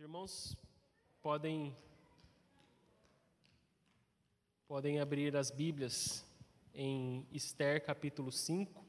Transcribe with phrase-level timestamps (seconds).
[0.00, 0.56] irmãos
[1.20, 1.76] podem
[4.66, 6.24] podem abrir as Bíblias
[6.74, 8.82] em Esther capítulo 5.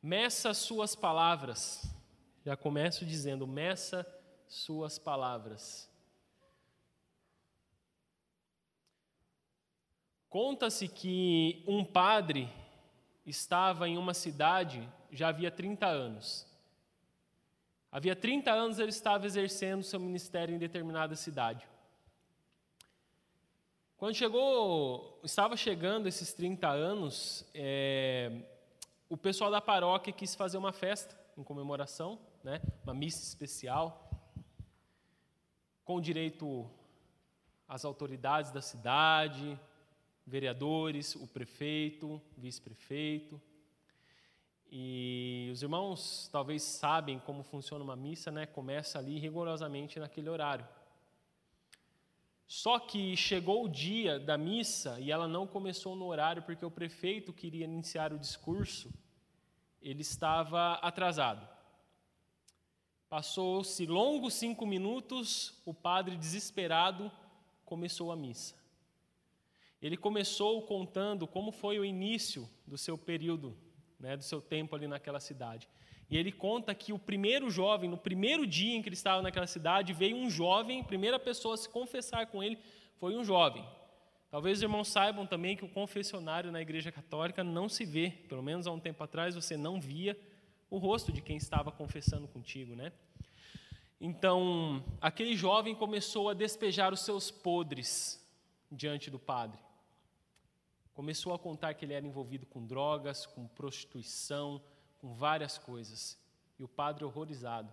[0.00, 1.92] Meça suas palavras.
[2.44, 4.06] Já começo dizendo, meça
[4.46, 5.90] suas palavras.
[10.30, 12.48] Conta-se que um padre
[13.26, 16.51] estava em uma cidade já havia 30 anos.
[17.92, 21.68] Havia 30 anos ele estava exercendo seu ministério em determinada cidade.
[23.98, 28.44] Quando chegou, estava chegando esses 30 anos, é,
[29.10, 34.10] o pessoal da paróquia quis fazer uma festa em comemoração, né, uma missa especial,
[35.84, 36.70] com direito
[37.68, 39.60] às autoridades da cidade,
[40.26, 43.38] vereadores, o prefeito, vice-prefeito.
[44.74, 48.46] E os irmãos talvez sabem como funciona uma missa, né?
[48.46, 50.66] Começa ali rigorosamente naquele horário.
[52.46, 56.70] Só que chegou o dia da missa e ela não começou no horário porque o
[56.70, 58.90] prefeito queria iniciar o discurso,
[59.82, 61.46] ele estava atrasado.
[63.10, 67.12] Passou-se longos cinco minutos, o padre desesperado
[67.66, 68.54] começou a missa.
[69.82, 73.54] Ele começou contando como foi o início do seu período
[74.02, 75.68] né, do seu tempo ali naquela cidade.
[76.10, 79.46] E ele conta que o primeiro jovem, no primeiro dia em que ele estava naquela
[79.46, 82.58] cidade, veio um jovem, primeira pessoa a se confessar com ele
[82.98, 83.64] foi um jovem.
[84.30, 88.42] Talvez os irmãos saibam também que o confessionário na Igreja Católica não se vê, pelo
[88.42, 90.18] menos há um tempo atrás você não via
[90.68, 92.92] o rosto de quem estava confessando contigo, né?
[94.00, 98.20] Então, aquele jovem começou a despejar os seus podres
[98.70, 99.60] diante do padre.
[100.94, 104.62] Começou a contar que ele era envolvido com drogas, com prostituição,
[105.00, 106.18] com várias coisas.
[106.58, 107.72] E o padre horrorizado.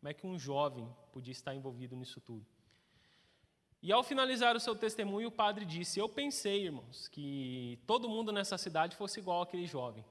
[0.00, 2.44] Como é que um jovem podia estar envolvido nisso tudo?
[3.82, 8.32] E ao finalizar o seu testemunho, o padre disse: Eu pensei, irmãos, que todo mundo
[8.32, 10.02] nessa cidade fosse igual àquele jovem.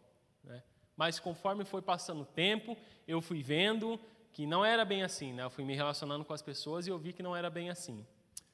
[0.43, 0.61] Né?
[0.95, 2.77] Mas conforme foi passando o tempo,
[3.07, 3.99] eu fui vendo
[4.31, 5.33] que não era bem assim.
[5.33, 5.43] Né?
[5.43, 8.05] Eu fui me relacionando com as pessoas e eu vi que não era bem assim.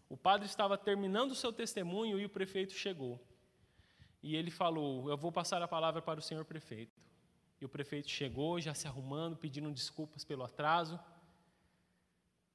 [0.09, 3.19] O padre estava terminando o seu testemunho e o prefeito chegou.
[4.21, 6.99] E ele falou: Eu vou passar a palavra para o senhor prefeito.
[7.61, 10.99] E o prefeito chegou, já se arrumando, pedindo desculpas pelo atraso.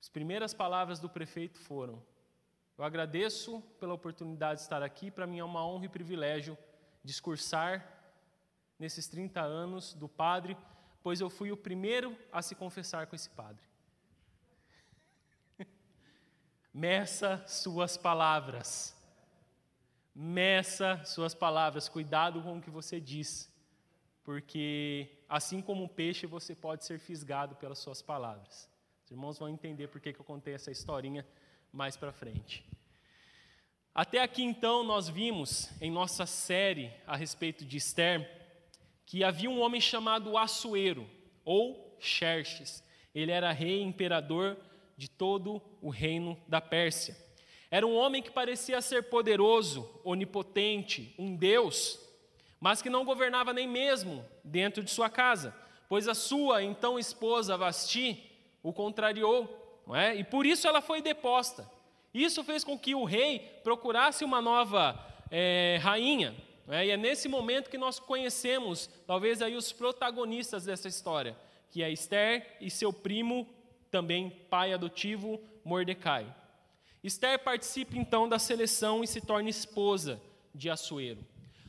[0.01, 2.03] As primeiras palavras do prefeito foram:
[2.77, 6.57] Eu agradeço pela oportunidade de estar aqui, para mim é uma honra e privilégio
[7.03, 7.87] discursar
[8.79, 10.57] nesses 30 anos do padre,
[11.03, 13.63] pois eu fui o primeiro a se confessar com esse padre.
[16.73, 18.94] Meça suas palavras.
[20.15, 23.53] Meça suas palavras, cuidado com o que você diz,
[24.23, 28.71] porque assim como um peixe, você pode ser fisgado pelas suas palavras.
[29.05, 31.27] Os irmãos vão entender por que eu contei essa historinha
[31.73, 32.65] mais para frente.
[33.95, 38.29] Até aqui então nós vimos em nossa série a respeito de Esther
[39.07, 41.09] que havia um homem chamado Assuero
[41.45, 42.83] ou Xerxes.
[43.15, 44.57] Ele era rei imperador
[44.97, 47.17] de todo o reino da Pérsia.
[47.75, 51.99] Era um homem que parecia ser poderoso, onipotente, um Deus,
[52.61, 55.53] mas que não governava nem mesmo dentro de sua casa,
[55.89, 58.31] pois a sua então esposa Vasti
[58.63, 60.15] o contrariou, não é?
[60.15, 61.69] e por isso ela foi deposta.
[62.15, 64.97] Isso fez com que o rei procurasse uma nova
[65.29, 66.33] é, rainha,
[66.69, 66.87] é?
[66.87, 71.37] e é nesse momento que nós conhecemos, talvez aí os protagonistas dessa história,
[71.73, 73.49] que é Esther e seu primo,
[73.91, 76.33] também pai adotivo, Mordecai.
[77.05, 80.19] Esther participa então da seleção e se torna esposa
[80.55, 81.23] de Assuero.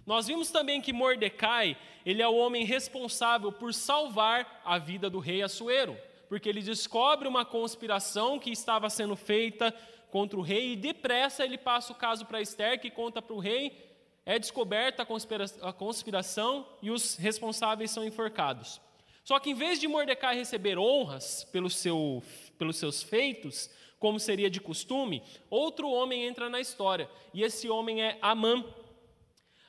[0.05, 1.75] Nós vimos também que Mordecai,
[2.05, 5.97] ele é o homem responsável por salvar a vida do rei Assuero,
[6.29, 9.73] porque ele descobre uma conspiração que estava sendo feita
[10.09, 13.39] contra o rei e depressa ele passa o caso para Esther, que conta para o
[13.39, 13.93] rei,
[14.25, 18.79] é descoberta a, a conspiração e os responsáveis são enforcados.
[19.25, 22.21] Só que em vez de Mordecai receber honras pelo seu,
[22.59, 28.03] pelos seus feitos, como seria de costume, outro homem entra na história, e esse homem
[28.03, 28.63] é Amã.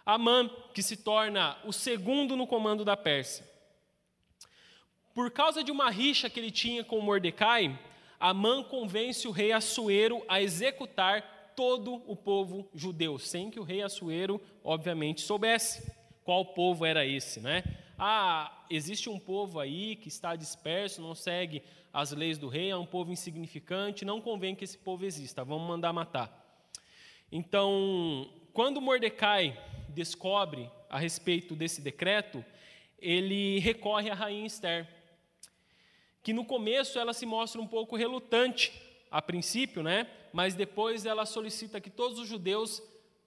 [0.05, 3.49] Amã, que se torna o segundo no comando da Pérsia.
[5.15, 7.77] Por causa de uma rixa que ele tinha com Mordecai,
[8.21, 13.81] Amã convence o rei Assuero a executar todo o povo judeu, sem que o rei
[13.81, 15.91] Assuero, obviamente, soubesse
[16.25, 17.65] qual povo era esse, né?
[17.99, 21.63] Ah, existe um povo aí que está disperso, não segue
[21.93, 25.67] as leis do rei, é um povo insignificante, não convém que esse povo exista, vamos
[25.67, 26.31] mandar matar.
[27.33, 29.59] Então, quando Mordecai
[29.89, 32.45] descobre a respeito desse decreto,
[32.99, 34.87] ele recorre à rainha Esther,
[36.23, 38.73] que no começo ela se mostra um pouco relutante,
[39.11, 40.07] a princípio, né?
[40.33, 42.83] Mas depois ela solicita que todos os judeus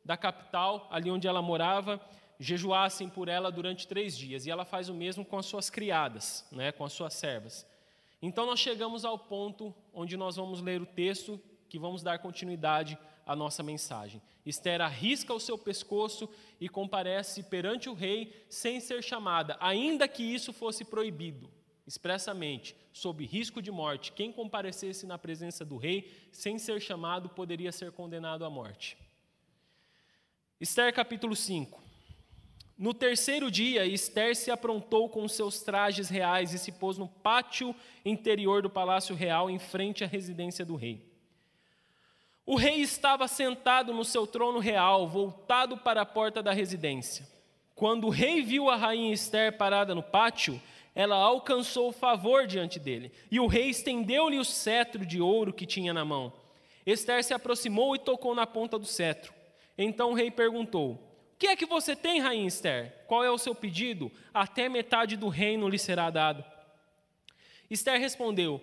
[0.06, 2.00] da capital, ali onde ela morava,
[2.40, 4.46] jejuassem por ela durante três dias.
[4.46, 6.72] E ela faz o mesmo com as suas criadas, né?
[6.72, 7.68] Com as suas servas.
[8.22, 12.98] Então nós chegamos ao ponto onde nós vamos ler o texto que vamos dar continuidade
[13.26, 14.22] à nossa mensagem.
[14.46, 16.28] Esther arrisca o seu pescoço
[16.60, 21.50] e comparece perante o rei sem ser chamada, ainda que isso fosse proibido
[21.90, 27.72] expressamente, sob risco de morte, quem comparecesse na presença do rei sem ser chamado poderia
[27.72, 28.96] ser condenado à morte.
[30.62, 31.89] Esther capítulo 5.
[32.80, 37.76] No terceiro dia, Esther se aprontou com seus trajes reais e se pôs no pátio
[38.06, 41.06] interior do palácio real, em frente à residência do rei.
[42.46, 47.28] O rei estava sentado no seu trono real, voltado para a porta da residência.
[47.76, 50.60] Quando o rei viu a rainha Esther parada no pátio,
[50.96, 55.94] ela alcançou favor diante dele, e o rei estendeu-lhe o cetro de ouro que tinha
[55.94, 56.32] na mão.
[56.86, 59.34] Esther se aproximou e tocou na ponta do cetro.
[59.78, 61.09] Então o rei perguntou: O
[61.40, 62.94] que é que você tem, rainha Esther?
[63.08, 64.12] Qual é o seu pedido?
[64.34, 66.44] Até metade do reino lhe será dado.
[67.70, 68.62] Esther respondeu: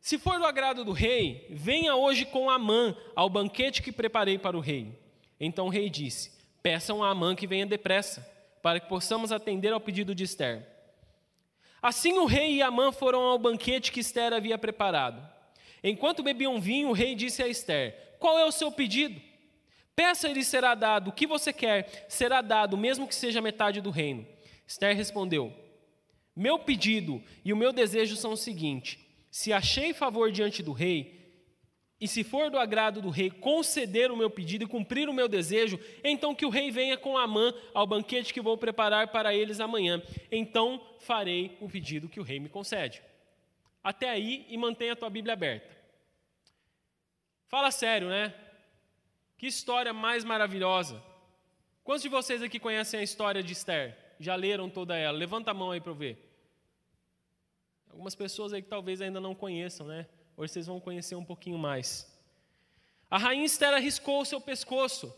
[0.00, 4.56] Se for do agrado do rei, venha hoje com Amã ao banquete que preparei para
[4.56, 4.98] o rei.
[5.38, 8.28] Então o rei disse: Peçam a Amã que venha depressa,
[8.60, 10.66] para que possamos atender ao pedido de Esther.
[11.80, 15.24] Assim o rei e Amã foram ao banquete que Esther havia preparado.
[15.80, 19.20] Enquanto bebiam vinho, o rei disse a Esther: Qual é o seu pedido?
[19.96, 21.08] Peça e lhe será dado.
[21.08, 24.26] O que você quer será dado, mesmo que seja metade do reino.
[24.66, 25.50] Esther respondeu:
[26.36, 29.00] Meu pedido e o meu desejo são o seguinte:
[29.30, 31.16] se achei favor diante do rei,
[31.98, 35.26] e se for do agrado do rei conceder o meu pedido e cumprir o meu
[35.26, 39.60] desejo, então que o rei venha com Amã ao banquete que vou preparar para eles
[39.60, 40.02] amanhã.
[40.30, 43.02] Então farei o pedido que o rei me concede.
[43.82, 45.74] Até aí e mantenha a tua Bíblia aberta.
[47.48, 48.34] Fala sério, né?
[49.36, 51.02] Que história mais maravilhosa.
[51.84, 53.96] Quantos de vocês aqui conhecem a história de Esther?
[54.18, 55.16] Já leram toda ela?
[55.16, 56.26] Levanta a mão aí para eu ver.
[57.90, 60.06] Algumas pessoas aí que talvez ainda não conheçam, né?
[60.36, 62.10] Hoje vocês vão conhecer um pouquinho mais.
[63.10, 65.14] A rainha Esther arriscou o seu pescoço.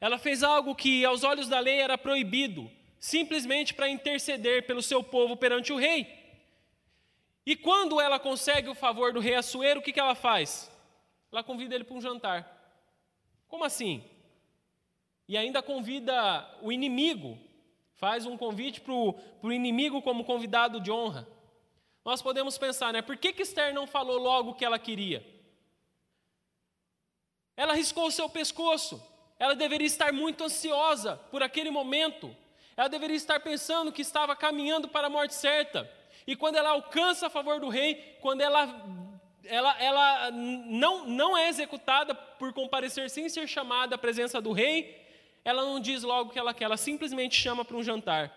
[0.00, 5.02] Ela fez algo que aos olhos da lei era proibido, simplesmente para interceder pelo seu
[5.02, 6.06] povo perante o rei.
[7.44, 10.70] E quando ela consegue o favor do rei Assuero, o que, que ela faz?
[11.30, 12.57] Ela convida ele para um jantar.
[13.48, 14.04] Como assim?
[15.26, 17.38] E ainda convida o inimigo,
[17.94, 21.26] faz um convite para o inimigo como convidado de honra
[22.08, 23.02] nós podemos pensar, né?
[23.02, 25.22] Por que, que Esther não falou logo o que ela queria?
[27.54, 28.98] Ela riscou o seu pescoço.
[29.38, 32.34] Ela deveria estar muito ansiosa por aquele momento.
[32.78, 35.86] Ela deveria estar pensando que estava caminhando para a morte certa.
[36.26, 38.64] E quando ela alcança a favor do rei, quando ela,
[39.48, 45.06] ela, ela não, não é executada por comparecer sem ser chamada à presença do rei,
[45.44, 48.32] ela não diz logo o que ela quer, ela simplesmente chama para um jantar.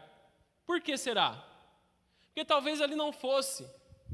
[0.66, 1.44] Por que será?
[2.28, 3.68] Porque talvez ali não fosse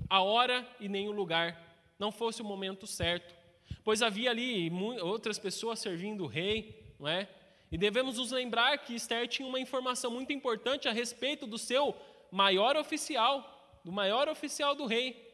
[0.10, 1.62] a hora e nem o lugar,
[2.00, 3.36] não fosse o momento certo,
[3.84, 4.72] pois havia ali
[5.02, 7.30] outras pessoas servindo o rei, não é?
[7.72, 11.96] E devemos nos lembrar que Esther tinha uma informação muito importante a respeito do seu
[12.32, 15.27] maior oficial, do maior oficial do rei.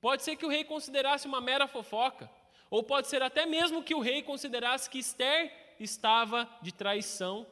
[0.00, 2.30] Pode ser que o rei considerasse uma mera fofoca,
[2.70, 7.46] ou pode ser até mesmo que o rei considerasse que Esther estava de traição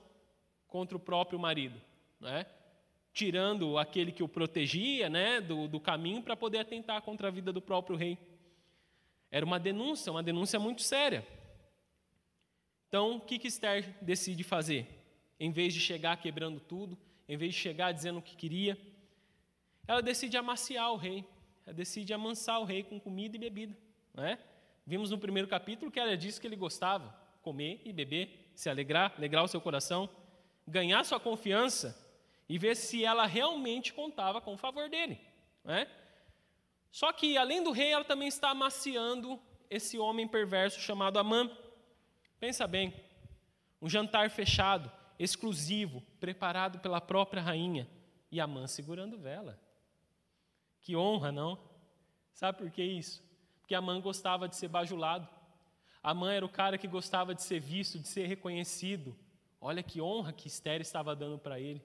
[0.68, 1.80] contra o próprio marido,
[2.20, 2.46] não é?
[3.16, 7.50] tirando aquele que o protegia né, do, do caminho para poder atentar contra a vida
[7.50, 8.18] do próprio rei.
[9.30, 11.26] Era uma denúncia, uma denúncia muito séria.
[12.86, 14.86] Então, o que, que Esther decide fazer?
[15.40, 18.78] Em vez de chegar quebrando tudo, em vez de chegar dizendo o que queria,
[19.88, 21.24] ela decide amaciar o rei,
[21.72, 23.76] decide amansar o rei com comida e bebida.
[24.14, 24.38] Né?
[24.86, 29.14] Vimos no primeiro capítulo que ela disse que ele gostava comer e beber, se alegrar,
[29.16, 30.08] alegrar o seu coração,
[30.66, 31.96] ganhar sua confiança
[32.48, 35.20] e ver se ela realmente contava com o favor dele.
[35.64, 35.88] Né?
[36.90, 41.50] Só que, além do rei, ela também está amaciando esse homem perverso chamado Amã.
[42.40, 42.94] Pensa bem,
[43.82, 47.88] um jantar fechado, exclusivo, preparado pela própria rainha,
[48.30, 49.60] e Amã segurando vela.
[50.86, 51.58] Que honra, não?
[52.32, 53.20] Sabe por que isso?
[53.58, 55.28] Porque Amã gostava de ser bajulado.
[56.00, 59.12] Amã era o cara que gostava de ser visto, de ser reconhecido.
[59.60, 61.82] Olha que honra que Esther estava dando para ele.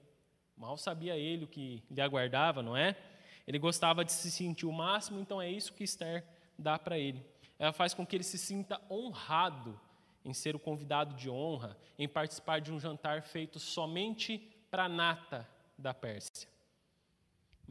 [0.56, 2.96] Mal sabia ele o que lhe aguardava, não é?
[3.44, 6.24] Ele gostava de se sentir o máximo, então é isso que Esther
[6.56, 7.26] dá para ele.
[7.58, 9.80] Ela faz com que ele se sinta honrado
[10.24, 14.38] em ser o convidado de honra, em participar de um jantar feito somente
[14.70, 15.44] para a nata
[15.76, 16.51] da Pérsia.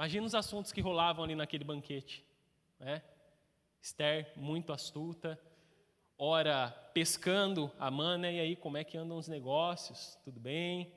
[0.02, 2.26] Imagina os assuntos que rolavam ali naquele banquete.
[2.80, 3.04] né?
[3.80, 5.40] Esther, muito astuta,
[6.18, 8.34] ora pescando Amã, né?
[8.34, 10.18] E aí, como é que andam os negócios?
[10.24, 10.92] Tudo bem?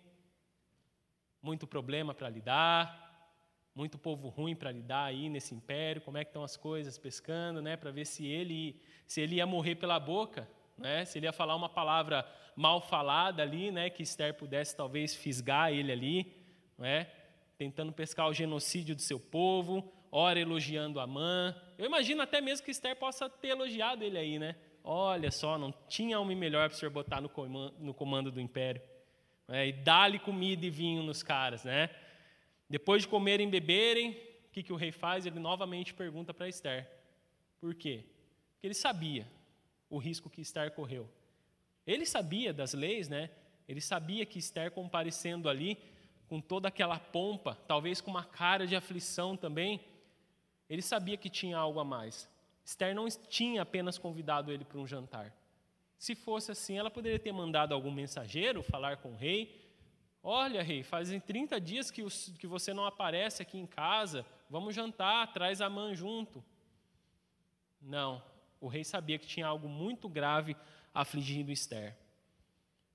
[1.42, 3.28] Muito problema para lidar,
[3.75, 7.61] muito povo ruim para lidar aí nesse império, como é que estão as coisas pescando,
[7.61, 7.76] né?
[7.76, 11.04] Para ver se ele, se ele ia morrer pela boca, né?
[11.04, 13.90] Se ele ia falar uma palavra mal falada ali, né?
[13.90, 16.42] Que Esther pudesse talvez fisgar ele ali,
[16.78, 17.06] né?
[17.56, 21.54] Tentando pescar o genocídio do seu povo, ora elogiando Amã.
[21.78, 24.56] Eu imagino até mesmo que Esther possa ter elogiado ele aí, né?
[24.82, 28.40] Olha só, não tinha homem melhor para o senhor botar no comando, no comando do
[28.40, 28.82] império.
[29.49, 31.90] É, e dá-lhe comida e vinho nos caras, né?
[32.68, 35.26] Depois de comerem e beberem, o que, que o rei faz?
[35.26, 36.90] Ele novamente pergunta para Esther.
[37.61, 38.04] Por quê?
[38.04, 39.26] Porque ele sabia
[39.90, 41.08] o risco que Esther correu.
[41.87, 43.30] Ele sabia das leis, né?
[43.68, 45.78] Ele sabia que Esther comparecendo ali,
[46.28, 49.80] com toda aquela pompa, talvez com uma cara de aflição também,
[50.68, 52.28] ele sabia que tinha algo a mais.
[52.64, 55.32] Esther não tinha apenas convidado ele para um jantar.
[55.98, 59.62] Se fosse assim, ela poderia ter mandado algum mensageiro falar com o rei.
[60.22, 64.74] Olha, rei, fazem 30 dias que, os, que você não aparece aqui em casa, vamos
[64.74, 66.42] jantar, traz a mãe junto.
[67.80, 68.22] Não,
[68.60, 70.56] o rei sabia que tinha algo muito grave
[70.94, 71.94] afligindo Esther.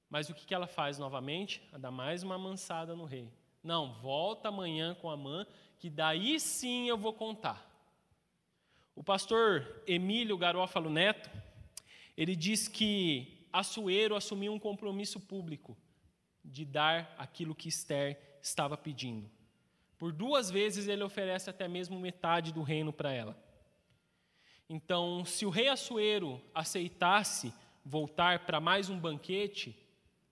[0.09, 1.61] Mas o que, ela faz novamente?
[1.69, 3.31] Ela dá mais uma amansada no rei.
[3.61, 5.45] Não, volta amanhã com a mãe,
[5.77, 7.69] que daí sim eu vou contar.
[8.95, 11.29] O pastor Emílio Garófalo Neto,
[12.17, 15.77] ele diz que Assuero assumiu um compromisso público
[16.43, 19.29] de dar aquilo que Esther estava pedindo.
[19.97, 23.37] Por duas vezes ele oferece até mesmo metade do reino para ela.
[24.69, 29.75] Então, se o rei Assuero aceitasse voltar para mais um banquete,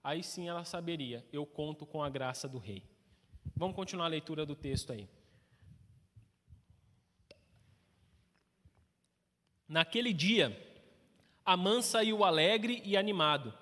[0.07, 2.81] aí sim ela saberia, eu conto com a graça do rei.
[3.53, 5.05] Vamos continuar a leitura do texto aí.
[9.67, 10.57] Naquele dia,
[11.45, 13.53] Amã saiu alegre e animado,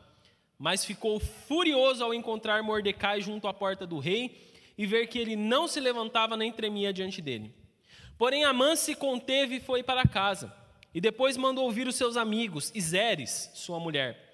[0.59, 5.35] mas ficou furioso ao encontrar Mordecai junto à porta do rei e ver que ele
[5.35, 7.55] não se levantava nem tremia diante dele.
[8.19, 10.55] Porém, Amã se conteve e foi para casa,
[10.93, 14.24] e depois mandou ouvir os seus amigos, Zeres, sua mulher.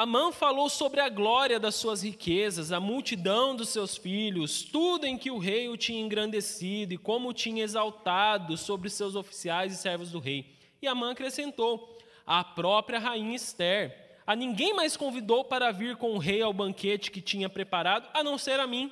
[0.00, 5.18] Amã falou sobre a glória das suas riquezas, a multidão dos seus filhos, tudo em
[5.18, 9.76] que o rei o tinha engrandecido e como o tinha exaltado sobre seus oficiais e
[9.76, 10.54] servos do rei.
[10.80, 13.94] E Amã acrescentou: a própria rainha Esther.
[14.26, 18.24] A ninguém mais convidou para vir com o rei ao banquete que tinha preparado, a
[18.24, 18.90] não ser a mim.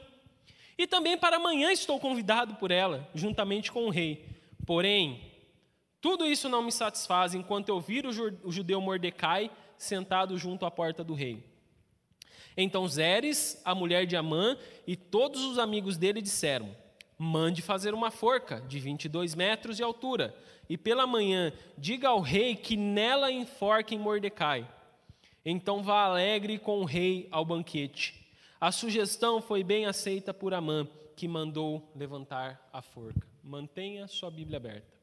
[0.77, 4.27] E também para amanhã estou convidado por ela, juntamente com o rei.
[4.67, 5.23] Porém,
[6.01, 11.03] tudo isso não me satisfaz enquanto eu vir o judeu Mordecai sentado junto à porta
[11.03, 11.45] do rei.
[12.57, 16.75] Então Zeres, a mulher de Amã, e todos os amigos dele disseram:
[17.17, 20.37] Mande fazer uma forca de 22 metros de altura,
[20.69, 24.69] e pela manhã diga ao rei que nela enforquem Mordecai.
[25.45, 28.27] Então vá alegre com o rei ao banquete.
[28.61, 30.87] A sugestão foi bem aceita por Amã,
[31.17, 33.27] que mandou levantar a forca.
[33.43, 34.98] Mantenha sua Bíblia aberta.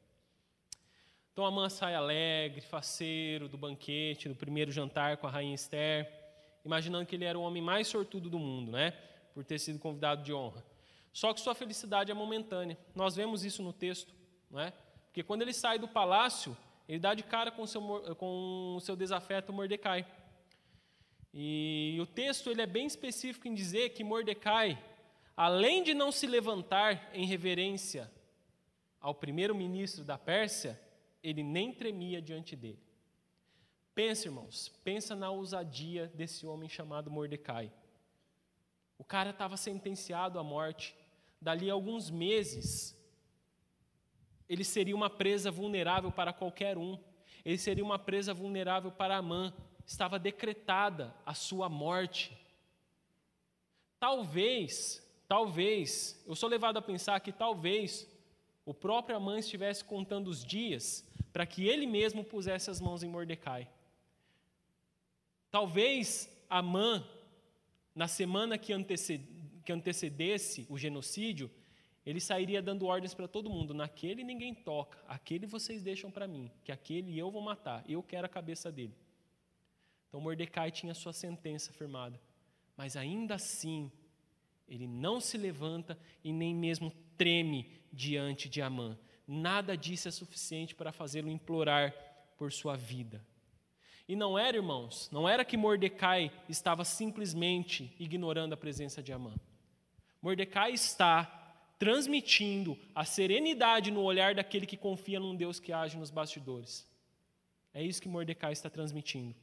[1.36, 6.10] Então Amã sai alegre, faceiro do banquete, do primeiro jantar com a rainha Esther,
[6.63, 8.92] imaginando que ele era o homem mais sortudo do mundo, né?
[9.34, 10.63] Por ter sido convidado de honra.
[11.12, 12.77] Só que sua felicidade é momentânea.
[12.96, 14.15] Nós vemos isso no texto,
[14.50, 14.72] não é?
[15.08, 16.56] Porque quando ele sai do palácio,
[16.88, 17.82] ele dá de cara com o seu,
[18.15, 20.08] com o seu desafeto Mordecai.
[21.34, 24.82] E o texto ele é bem específico em dizer que Mordecai,
[25.36, 28.10] além de não se levantar em reverência
[29.01, 30.80] ao primeiro-ministro da Pérsia,
[31.25, 32.79] ele nem tremia diante dele.
[33.96, 37.72] Pensa, irmãos, pensa na ousadia desse homem chamado Mordecai.
[39.00, 40.96] O cara estava sentenciado à morte.
[41.41, 42.96] Dali a alguns meses,
[44.48, 47.00] ele seria uma presa vulnerável para qualquer um.
[47.44, 49.51] Ele seria uma presa vulnerável para Amã.
[49.84, 52.38] Estava decretada a sua morte.
[54.00, 58.08] Talvez, talvez, eu sou levado a pensar que talvez
[58.63, 61.03] o próprio Amã estivesse contando os dias
[61.36, 63.68] para que ele mesmo pusesse as mãos em Mordecai.
[65.51, 67.06] Talvez Amã,
[67.94, 71.51] na semana que, antecedesse o genocídio,
[72.06, 76.50] ele sairia dando ordens para todo mundo: naquele ninguém toca, aquele vocês deixam para mim,
[76.63, 78.96] que aquele eu vou matar, eu quero a cabeça dele.
[80.08, 82.18] Então Mordecai tinha sua sentença firmada,
[82.77, 83.92] mas ainda assim
[84.70, 88.98] ele não se levanta e nem mesmo treme diante de Amã.
[89.27, 91.94] Nada disso é suficiente para fazê-lo implorar
[92.38, 93.25] por sua vida.
[94.08, 99.34] E não era, irmãos, não era que Mordecai estava simplesmente ignorando a presença de Amã.
[100.22, 101.24] Mordecai está
[101.79, 106.88] transmitindo a serenidade no olhar daquele que confia num Deus que age nos bastidores.
[107.74, 109.36] É isso que Mordecai está transmitindo.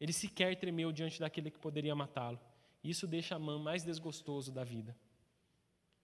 [0.00, 2.38] Ele sequer tremeu diante daquele que poderia matá-lo.
[2.82, 4.96] Isso deixa Amã mais desgostoso da vida.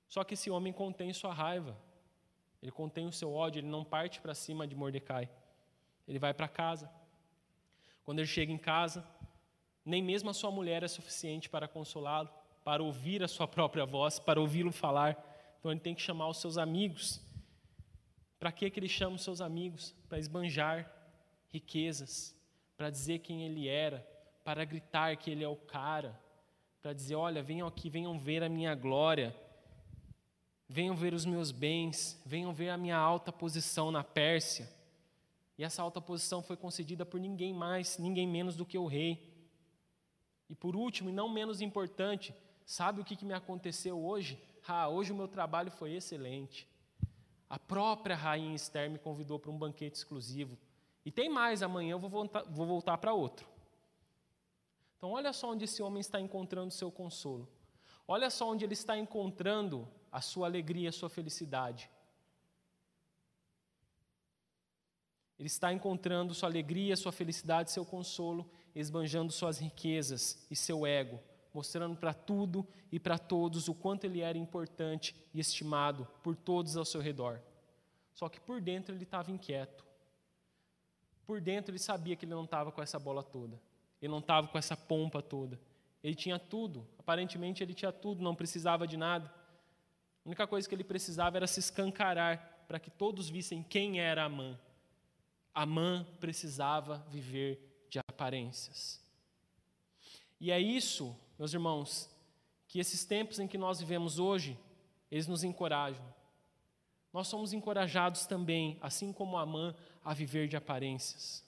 [0.09, 1.76] Só que esse homem contém sua raiva,
[2.63, 5.29] ele contém o seu ódio, ele não parte para cima de Mordecai.
[6.07, 6.91] Ele vai para casa.
[8.05, 9.07] Quando ele chega em casa,
[9.85, 12.29] nem mesmo a sua mulher é suficiente para consolá-lo,
[12.65, 15.17] para ouvir a sua própria voz, para ouvi-lo falar.
[15.59, 17.21] Então ele tem que chamar os seus amigos.
[18.39, 19.95] Para que, que ele chama os seus amigos?
[20.09, 20.91] Para esbanjar
[21.49, 22.35] riquezas,
[22.77, 24.07] para dizer quem ele era,
[24.45, 26.21] para gritar que ele é o cara,
[26.83, 29.35] para dizer: olha, venham aqui, venham ver a minha glória,
[30.69, 34.69] venham ver os meus bens, venham ver a minha alta posição na Pérsia.
[35.59, 39.35] E essa alta posição foi concedida por ninguém mais, ninguém menos do que o rei.
[40.49, 44.39] E por último, e não menos importante, sabe o que, que me aconteceu hoje?
[44.67, 46.69] Ah, hoje o meu trabalho foi excelente.
[47.49, 50.59] A própria rainha Esther me convidou para um banquete exclusivo.
[51.05, 53.47] E tem mais, amanhã eu vou voltar, vou voltar para outro.
[54.97, 57.49] Então, olha só onde esse homem está encontrando seu consolo.
[58.09, 61.91] Olha só onde ele está encontrando a sua alegria, a sua felicidade.
[65.39, 71.21] Ele está encontrando sua alegria, sua felicidade, seu consolo, esbanjando suas riquezas e seu ego,
[71.53, 76.79] mostrando para tudo e para todos o quanto ele era importante e estimado por todos
[76.79, 77.43] ao seu redor.
[78.15, 79.85] Só que por dentro ele estava inquieto.
[81.27, 83.61] Por dentro ele sabia que ele não estava com essa bola toda.
[84.01, 85.61] Ele não estava com essa pompa toda.
[86.03, 86.89] Ele tinha tudo.
[86.99, 89.31] Aparentemente ele tinha tudo, não precisava de nada.
[90.26, 94.25] A única coisa que ele precisava era se escancarar para que todos vissem quem era
[94.25, 94.59] Amã.
[95.54, 99.00] Amã precisava viver de aparências.
[100.40, 102.11] E é isso, meus irmãos,
[102.66, 104.59] que esses tempos em que nós vivemos hoje,
[105.12, 106.04] eles nos encorajam.
[107.12, 111.45] Nós somos encorajados também, assim como Amã, a viver de aparências.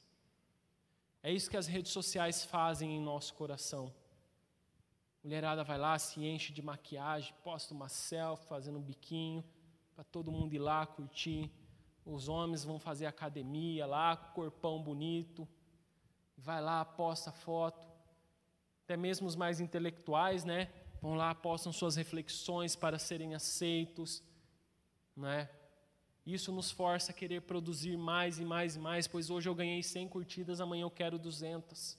[1.20, 3.93] É isso que as redes sociais fazem em nosso coração.
[5.23, 9.45] Mulherada vai lá, se enche de maquiagem, posta uma selfie fazendo um biquinho,
[9.95, 11.50] para todo mundo ir lá curtir.
[12.04, 15.47] Os homens vão fazer academia lá, corpão bonito.
[16.37, 17.87] Vai lá, posta foto.
[18.85, 20.73] Até mesmo os mais intelectuais, né?
[21.02, 24.23] Vão lá, postam suas reflexões para serem aceitos,
[25.17, 25.50] né?
[26.25, 29.83] Isso nos força a querer produzir mais e mais e mais, pois hoje eu ganhei
[29.83, 31.99] 100 curtidas, amanhã eu quero 200.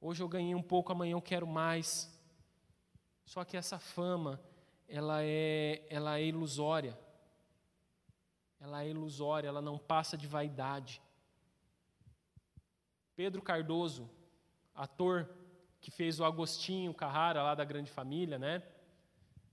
[0.00, 2.08] Hoje eu ganhei um pouco, amanhã eu quero mais.
[3.24, 4.40] Só que essa fama,
[4.86, 6.98] ela é, ela é ilusória.
[8.60, 11.02] Ela é ilusória, ela não passa de vaidade.
[13.16, 14.08] Pedro Cardoso,
[14.74, 15.28] ator
[15.80, 18.62] que fez o Agostinho Carrara lá da Grande Família, né?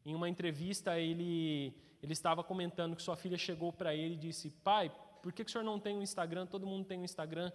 [0.06, 4.52] Em uma entrevista ele ele estava comentando que sua filha chegou para ele e disse:
[4.52, 4.92] Pai,
[5.24, 6.46] por que, que o senhor não tem um Instagram?
[6.46, 7.52] Todo mundo tem um Instagram.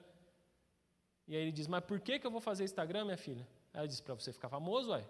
[1.30, 3.46] E aí ele diz: Mas por que, que eu vou fazer Instagram, minha filha?
[3.72, 5.04] Ela diz: Para você ficar famoso, ué.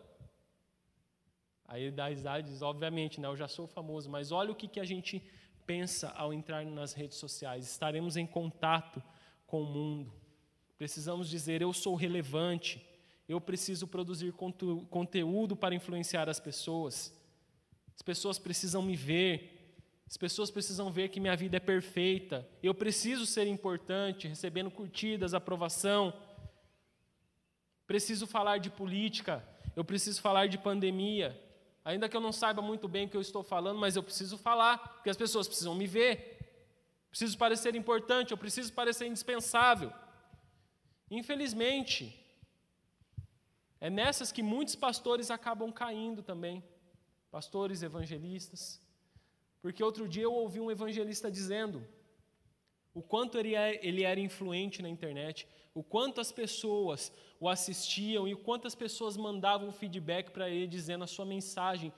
[1.66, 4.54] Aí ele dá risada e diz: Obviamente, né, eu já sou famoso, mas olha o
[4.54, 5.24] que, que a gente
[5.64, 7.64] pensa ao entrar nas redes sociais.
[7.64, 9.02] Estaremos em contato
[9.46, 10.12] com o mundo.
[10.76, 12.86] Precisamos dizer: Eu sou relevante.
[13.26, 14.34] Eu preciso produzir
[14.90, 17.18] conteúdo para influenciar as pessoas.
[17.94, 19.59] As pessoas precisam me ver.
[20.10, 22.44] As pessoas precisam ver que minha vida é perfeita.
[22.60, 26.12] Eu preciso ser importante, recebendo curtidas, aprovação.
[27.86, 29.46] Preciso falar de política.
[29.76, 31.40] Eu preciso falar de pandemia.
[31.84, 34.36] Ainda que eu não saiba muito bem o que eu estou falando, mas eu preciso
[34.36, 36.66] falar, porque as pessoas precisam me ver.
[37.08, 39.92] Preciso parecer importante, eu preciso parecer indispensável.
[41.08, 42.20] Infelizmente,
[43.80, 46.64] é nessas que muitos pastores acabam caindo também
[47.30, 48.80] pastores, evangelistas.
[49.62, 51.86] Porque outro dia eu ouvi um evangelista dizendo
[52.94, 58.26] o quanto ele, é, ele era influente na internet, o quanto as pessoas o assistiam
[58.26, 61.92] e o quanto as pessoas mandavam feedback para ele dizendo a sua mensagem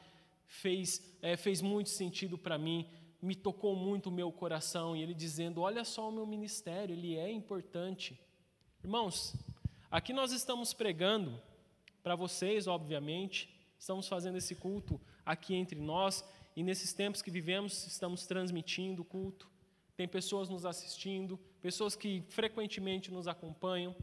[0.46, 2.86] fez, é, fez muito sentido para mim,
[3.20, 4.94] me tocou muito o meu coração.
[4.94, 8.20] E ele dizendo: Olha só o meu ministério, ele é importante.
[8.82, 9.34] Irmãos,
[9.90, 11.40] aqui nós estamos pregando
[12.02, 13.48] para vocês, obviamente,
[13.78, 19.04] estamos fazendo esse culto aqui entre nós e nesses tempos que vivemos, estamos transmitindo o
[19.04, 19.50] culto.
[19.96, 23.94] Tem pessoas nos assistindo, pessoas que frequentemente nos acompanham.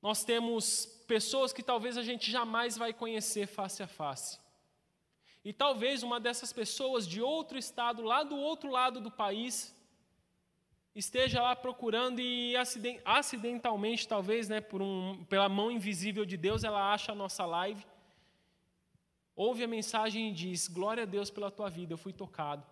[0.00, 4.38] Nós temos pessoas que talvez a gente jamais vai conhecer face a face.
[5.44, 9.74] E talvez uma dessas pessoas de outro estado, lá do outro lado do país,
[10.94, 12.54] esteja lá procurando e
[13.04, 17.84] acidentalmente, talvez, né, por um, pela mão invisível de Deus, ela acha a nossa live
[19.38, 22.66] ouve a mensagem e diz: Glória a Deus pela tua vida, eu fui tocado.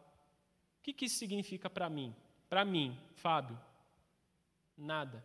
[0.78, 2.14] O que, que isso significa para mim?
[2.48, 3.58] Para mim, Fábio,
[4.76, 5.24] nada.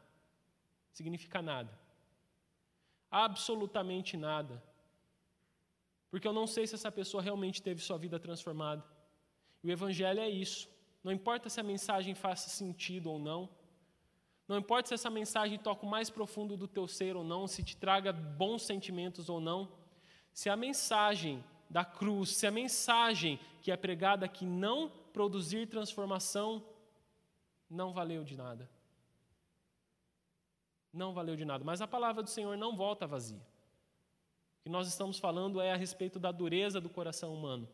[0.93, 1.71] Significa nada.
[3.10, 4.63] Absolutamente nada.
[6.12, 8.84] Porque eu não sei se essa pessoa realmente teve sua vida transformada.
[9.63, 10.69] E o Evangelho é isso.
[11.04, 13.49] Não importa se a mensagem faça sentido ou não.
[14.47, 17.63] Não importa se essa mensagem toca o mais profundo do teu ser ou não, se
[17.63, 19.81] te traga bons sentimentos ou não.
[20.34, 26.63] Se a mensagem da cruz, se a mensagem que é pregada aqui não produzir transformação,
[27.70, 28.70] não valeu de nada.
[30.94, 31.63] Não valeu de nada.
[31.63, 33.41] Mas a palavra do Senhor não volta vazia.
[34.60, 37.67] O que nós estamos falando é a respeito da dureza do coração humano.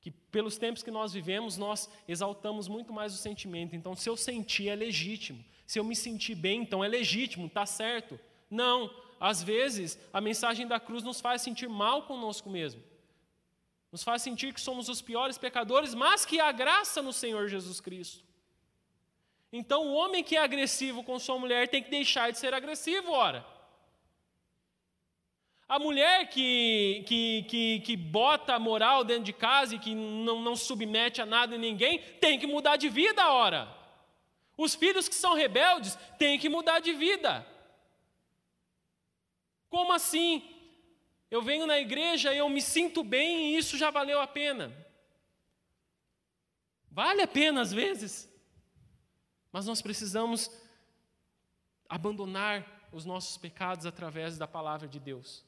[0.00, 3.74] Que pelos tempos que nós vivemos, nós exaltamos muito mais o sentimento.
[3.74, 5.44] Então, se eu sentir, é legítimo.
[5.66, 8.18] Se eu me sentir bem, então é legítimo, está certo.
[8.48, 8.88] Não,
[9.20, 12.82] às vezes a mensagem da cruz nos faz sentir mal conosco mesmo.
[13.90, 17.80] Nos faz sentir que somos os piores pecadores, mas que há graça no Senhor Jesus
[17.80, 18.22] Cristo.
[19.52, 23.10] Então, o homem que é agressivo com sua mulher tem que deixar de ser agressivo,
[23.10, 23.46] ora.
[25.66, 30.40] A mulher que, que, que, que bota a moral dentro de casa e que não,
[30.40, 33.68] não submete a nada e ninguém, tem que mudar de vida, ora.
[34.56, 37.46] Os filhos que são rebeldes têm que mudar de vida.
[39.68, 40.42] Como assim?
[41.30, 44.74] Eu venho na igreja, eu me sinto bem e isso já valeu a pena.
[46.90, 48.28] Vale a pena às vezes,
[49.52, 50.50] mas nós precisamos
[51.88, 55.44] abandonar os nossos pecados através da palavra de Deus.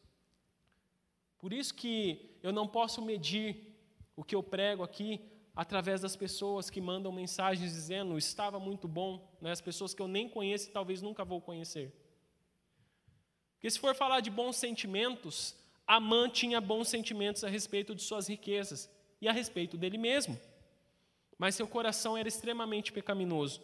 [1.38, 3.74] Por isso que eu não posso medir
[4.14, 5.20] o que eu prego aqui
[5.56, 9.50] através das pessoas que mandam mensagens dizendo estava muito bom, né?
[9.50, 11.92] as pessoas que eu nem conheço e talvez nunca vou conhecer.
[13.61, 15.55] Porque se for falar de bons sentimentos,
[15.87, 20.40] Amã tinha bons sentimentos a respeito de suas riquezas e a respeito dele mesmo.
[21.37, 23.61] Mas seu coração era extremamente pecaminoso.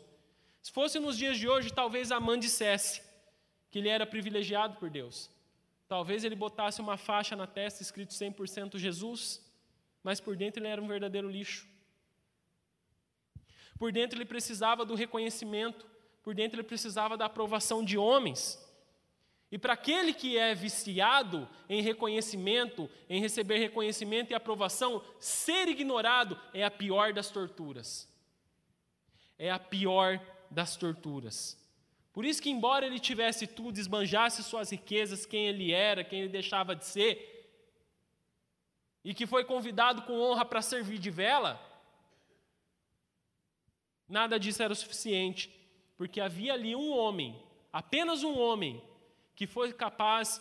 [0.61, 3.01] Se fosse nos dias de hoje, talvez Amã dissesse
[3.71, 5.31] que ele era privilegiado por Deus.
[5.89, 9.43] Talvez ele botasse uma faixa na testa escrito 100% Jesus,
[10.03, 11.67] mas por dentro ele era um verdadeiro lixo.
[13.79, 15.87] Por dentro ele precisava do reconhecimento,
[16.23, 18.66] por dentro ele precisava da aprovação de homens.
[19.51, 26.39] E para aquele que é viciado em reconhecimento, em receber reconhecimento e aprovação, ser ignorado
[26.53, 28.09] é a pior das torturas.
[29.39, 31.57] É a pior das torturas.
[32.13, 36.29] Por isso que, embora ele tivesse tudo, esbanjasse suas riquezas, quem ele era, quem ele
[36.31, 37.35] deixava de ser,
[39.05, 41.61] e que foi convidado com honra para servir de vela,
[44.09, 45.49] nada disso era o suficiente,
[45.97, 47.41] porque havia ali um homem,
[47.73, 48.83] apenas um homem,
[49.37, 50.41] que foi capaz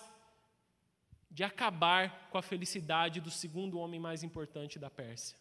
[1.29, 5.37] de acabar com a felicidade do segundo homem mais importante da Pérsia,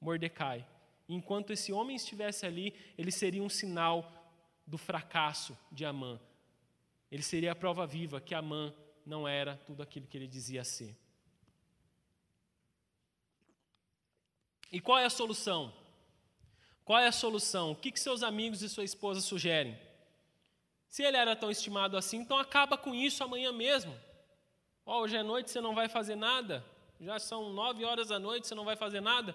[0.00, 0.64] Mordecai.
[1.08, 4.12] Enquanto esse homem estivesse ali, ele seria um sinal
[4.64, 6.20] do fracasso de Amã.
[7.10, 8.72] Ele seria a prova viva que Amã
[9.04, 10.96] não era tudo aquilo que ele dizia ser.
[14.70, 15.72] E qual é a solução?
[16.84, 17.72] Qual é a solução?
[17.72, 19.76] O que, que seus amigos e sua esposa sugerem?
[20.88, 23.94] Se ele era tão estimado assim, então acaba com isso amanhã mesmo.
[24.84, 26.64] Oh, hoje é noite, você não vai fazer nada.
[27.00, 29.34] Já são nove horas da noite, você não vai fazer nada.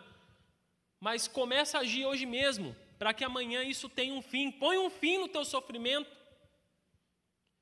[0.99, 4.51] Mas começa a agir hoje mesmo para que amanhã isso tenha um fim.
[4.51, 6.09] Põe um fim no teu sofrimento.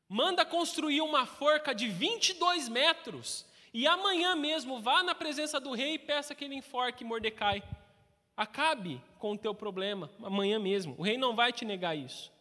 [0.08, 5.94] Manda construir uma forca de 22 metros e amanhã mesmo vá na presença do rei
[5.94, 7.64] e peça que ele enforque Mordecai.
[8.36, 10.96] Acabe com o teu problema amanhã mesmo.
[10.98, 12.32] O rei não vai te negar isso.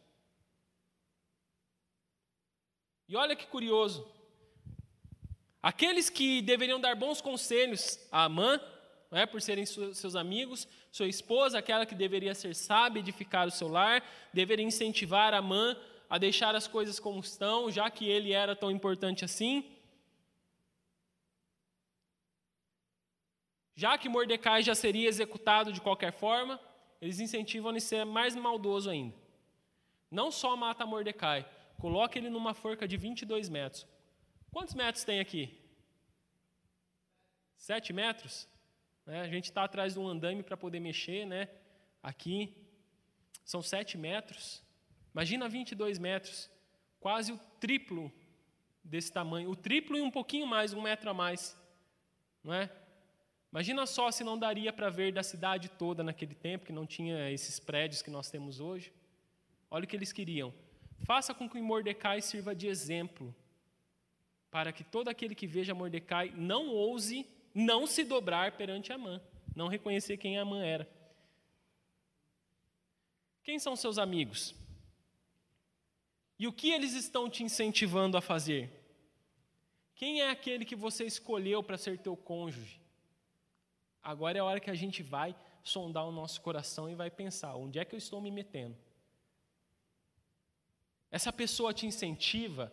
[3.09, 4.07] E olha que curioso.
[5.63, 8.61] Aqueles que deveriam dar bons conselhos a Amã,
[9.11, 13.69] é, por serem seus amigos, sua esposa, aquela que deveria ser sábia, edificar o seu
[13.69, 15.77] lar, deveria incentivar a mãe
[16.11, 19.65] a deixar as coisas como estão, já que ele era tão importante assim.
[23.75, 26.59] Já que Mordecai já seria executado de qualquer forma,
[27.01, 29.15] eles incentivam ele a ser mais maldoso ainda.
[30.11, 31.47] Não só mata Mordecai,
[31.79, 33.87] coloca ele numa forca de 22 metros.
[34.51, 35.59] Quantos metros tem aqui?
[37.57, 38.49] Sete metros?
[39.07, 39.21] Né?
[39.21, 41.49] A gente está atrás de um andame para poder mexer, né?
[42.03, 42.55] Aqui
[43.45, 44.63] são 7 metros.
[45.15, 46.51] Imagina 22 metros,
[47.01, 48.13] quase o triplo
[48.85, 51.57] desse tamanho, o triplo e um pouquinho mais, um metro a mais,
[52.45, 52.71] não é?
[53.51, 57.31] Imagina só se não daria para ver da cidade toda naquele tempo, que não tinha
[57.31, 58.93] esses prédios que nós temos hoje.
[59.71, 60.53] Olha o que eles queriam.
[61.05, 63.35] Faça com que Mordecai sirva de exemplo,
[64.51, 69.21] para que todo aquele que veja Mordecai não ouse não se dobrar perante Amã,
[69.55, 70.89] não reconhecer quem Amã era.
[73.43, 74.55] Quem são seus amigos?
[76.39, 78.71] E o que eles estão te incentivando a fazer?
[79.95, 82.81] Quem é aquele que você escolheu para ser teu cônjuge?
[84.03, 87.57] Agora é a hora que a gente vai sondar o nosso coração e vai pensar:
[87.57, 88.77] onde é que eu estou me metendo?
[91.11, 92.73] Essa pessoa te incentiva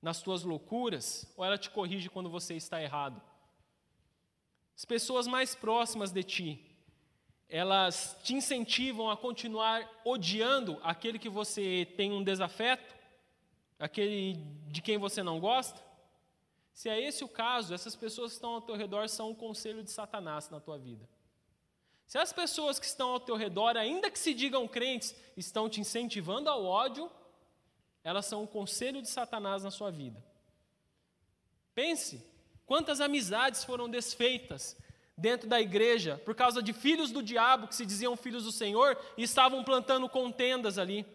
[0.00, 3.20] nas tuas loucuras ou ela te corrige quando você está errado?
[4.76, 6.76] As pessoas mais próximas de ti,
[7.48, 12.94] elas te incentivam a continuar odiando aquele que você tem um desafeto,
[13.78, 14.34] aquele
[14.68, 15.80] de quem você não gosta?
[16.72, 19.82] Se é esse o caso, essas pessoas que estão ao teu redor são um conselho
[19.82, 21.06] de Satanás na tua vida.
[22.06, 25.80] Se as pessoas que estão ao teu redor, ainda que se digam crentes, estão te
[25.80, 27.10] incentivando ao ódio,
[28.04, 30.22] elas são um conselho de Satanás na sua vida.
[31.74, 32.24] Pense
[32.66, 34.76] quantas amizades foram desfeitas
[35.16, 38.98] dentro da igreja por causa de filhos do diabo que se diziam filhos do Senhor
[39.16, 41.06] e estavam plantando contendas ali.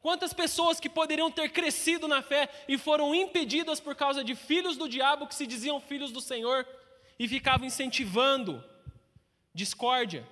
[0.00, 4.76] Quantas pessoas que poderiam ter crescido na fé e foram impedidas por causa de filhos
[4.76, 6.66] do diabo que se diziam filhos do Senhor
[7.18, 8.62] e ficavam incentivando
[9.54, 10.26] discórdia.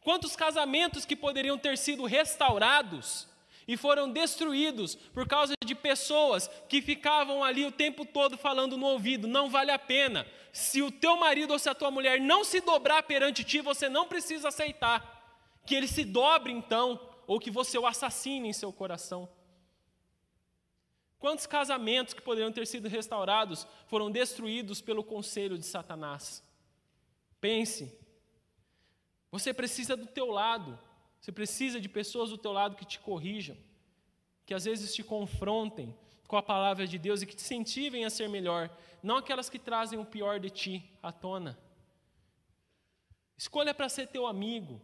[0.00, 3.28] Quantos casamentos que poderiam ter sido restaurados
[3.66, 8.86] e foram destruídos por causa de pessoas que ficavam ali o tempo todo falando no
[8.86, 10.26] ouvido: não vale a pena.
[10.52, 13.88] Se o teu marido ou se a tua mulher não se dobrar perante ti, você
[13.88, 15.20] não precisa aceitar.
[15.64, 19.28] Que ele se dobre então ou que você o assassine em seu coração.
[21.18, 26.42] Quantos casamentos que poderiam ter sido restaurados foram destruídos pelo conselho de Satanás?
[27.40, 27.96] Pense.
[29.32, 30.78] Você precisa do teu lado.
[31.20, 33.56] Você precisa de pessoas do teu lado que te corrijam,
[34.46, 35.96] que às vezes te confrontem
[36.28, 38.70] com a palavra de Deus e que te incentivem a ser melhor,
[39.02, 41.58] não aquelas que trazem o pior de ti à tona.
[43.36, 44.80] Escolha para ser teu amigo,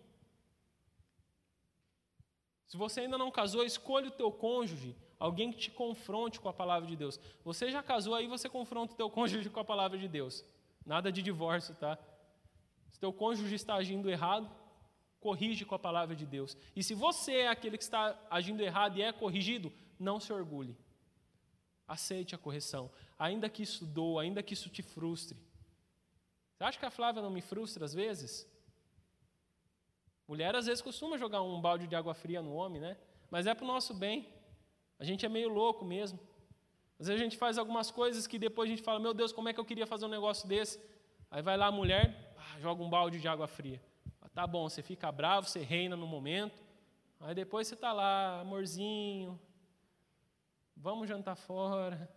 [2.69, 6.53] se você ainda não casou, escolha o teu cônjuge, alguém que te confronte com a
[6.53, 7.19] palavra de Deus.
[7.43, 10.45] Você já casou, aí você confronta o teu cônjuge com a palavra de Deus.
[10.85, 11.99] Nada de divórcio, tá?
[12.91, 14.51] Se teu cônjuge está agindo errado,
[15.21, 16.57] corrige com a palavra de Deus.
[16.75, 20.77] E se você é aquele que está agindo errado e é corrigido, não se orgulhe.
[21.87, 25.39] Aceite a correção, ainda que isso doa, ainda que isso te frustre.
[26.55, 28.47] Você acha que a Flávia não me frustra às vezes?
[30.27, 32.99] Mulher às vezes costuma jogar um balde de água fria no homem, né?
[33.31, 34.29] Mas é para o nosso bem.
[34.99, 36.19] A gente é meio louco mesmo.
[36.99, 39.49] Às vezes a gente faz algumas coisas que depois a gente fala, meu Deus, como
[39.49, 40.81] é que eu queria fazer um negócio desse?
[41.31, 42.28] Aí vai lá a mulher,
[42.59, 43.81] joga um balde de água fria.
[44.35, 46.63] Tá bom, você fica bravo, você reina no momento.
[47.21, 49.39] Aí depois você está lá, amorzinho,
[50.77, 52.09] vamos jantar fora.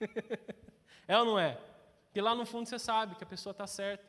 [1.06, 1.60] é ou não é?
[2.06, 4.04] Porque lá no fundo você sabe que a pessoa está certa.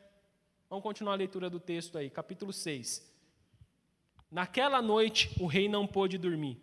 [0.68, 3.08] Vamos continuar a leitura do texto aí, capítulo 6.
[4.30, 6.60] Naquela noite o rei não pôde dormir.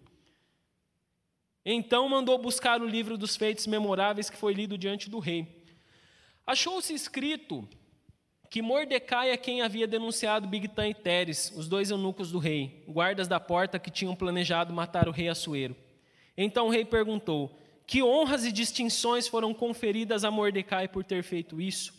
[1.66, 5.66] Então mandou buscar o livro dos feitos memoráveis que foi lido diante do rei.
[6.46, 7.68] Achou-se escrito
[8.50, 13.28] que Mordecai é quem havia denunciado Bigtan e Teres, os dois eunucos do rei, guardas
[13.28, 15.76] da porta que tinham planejado matar o rei Assuero.
[16.38, 21.60] Então o rei perguntou: Que honras e distinções foram conferidas a Mordecai por ter feito
[21.60, 21.94] isso?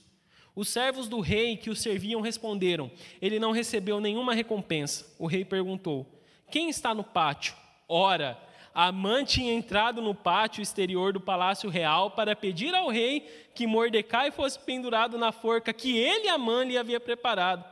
[0.54, 5.14] Os servos do rei que o serviam responderam: Ele não recebeu nenhuma recompensa.
[5.18, 6.06] O rei perguntou:
[6.50, 7.54] Quem está no pátio?
[7.88, 8.38] Ora,
[8.80, 14.30] Amã tinha entrado no pátio exterior do palácio real para pedir ao rei que Mordecai
[14.30, 17.64] fosse pendurado na forca que ele, Amã, lhe havia preparado.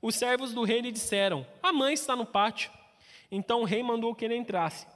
[0.00, 2.70] Os servos do rei lhe disseram: Amã está no pátio.
[3.32, 4.86] Então o rei mandou que ele entrasse.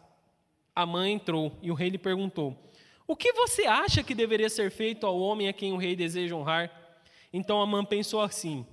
[0.77, 2.57] Amã entrou e o rei lhe perguntou:
[3.05, 6.37] O que você acha que deveria ser feito ao homem a quem o rei deseja
[6.37, 6.71] honrar?
[7.33, 8.64] Então Amã pensou assim: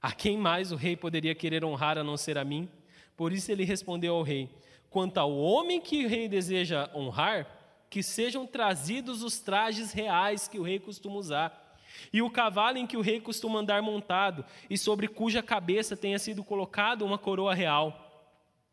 [0.00, 2.66] A quem mais o rei poderia querer honrar a não ser a mim?
[3.14, 4.48] Por isso ele respondeu ao rei:
[4.90, 7.46] Quanto ao homem que o rei deseja honrar,
[7.88, 11.78] que sejam trazidos os trajes reais que o rei costuma usar,
[12.12, 16.18] e o cavalo em que o rei costuma andar montado, e sobre cuja cabeça tenha
[16.18, 18.06] sido colocada uma coroa real.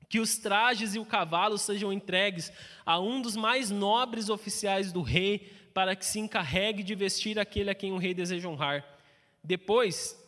[0.10, 2.52] Que os trajes e o cavalo sejam entregues
[2.86, 7.70] a um dos mais nobres oficiais do rei, para que se encarregue de vestir aquele
[7.70, 8.98] a quem o rei deseja honrar
[9.48, 10.22] depois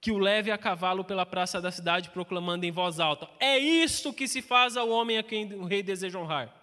[0.00, 4.12] que o leve a cavalo pela praça da cidade, proclamando em voz alta: É isto
[4.12, 6.54] que se faz ao homem a quem o rei deseja honrar.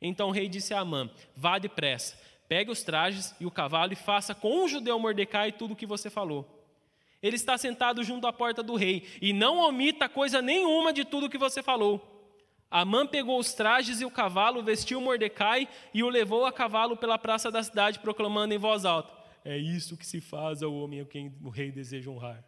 [0.00, 3.96] Então o rei disse a Amã: Vá depressa, pegue os trajes e o cavalo e
[3.96, 6.54] faça com o judeu Mordecai tudo o que você falou.
[7.20, 11.26] Ele está sentado junto à porta do rei, e não omita coisa nenhuma de tudo
[11.26, 12.14] o que você falou.
[12.70, 17.18] Amã pegou os trajes e o cavalo, vestiu Mordecai e o levou a cavalo pela
[17.18, 19.12] praça da cidade, proclamando em voz alta:
[19.48, 22.44] é isso que se faz ao homem a quem o rei deseja honrar.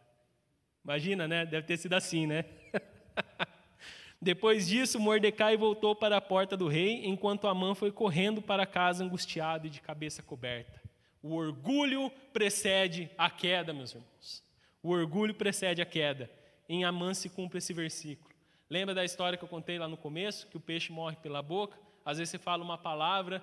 [0.84, 1.46] Imagina, né?
[1.46, 2.44] Deve ter sido assim, né?
[4.20, 9.02] Depois disso, Mordecai voltou para a porta do rei, enquanto Amã foi correndo para casa
[9.02, 10.78] angustiado e de cabeça coberta.
[11.22, 14.44] O orgulho precede a queda, meus irmãos.
[14.82, 16.30] O orgulho precede a queda.
[16.68, 18.28] Em Amã se cumpre esse versículo.
[18.68, 21.78] Lembra da história que eu contei lá no começo, que o peixe morre pela boca?
[22.04, 23.42] Às vezes você fala uma palavra,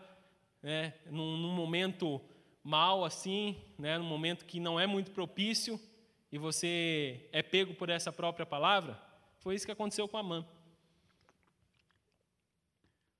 [0.62, 2.22] né, num, num momento
[2.68, 5.80] mal assim, né, num momento que não é muito propício,
[6.30, 9.02] e você é pego por essa própria palavra.
[9.40, 10.46] Foi isso que aconteceu com Amã.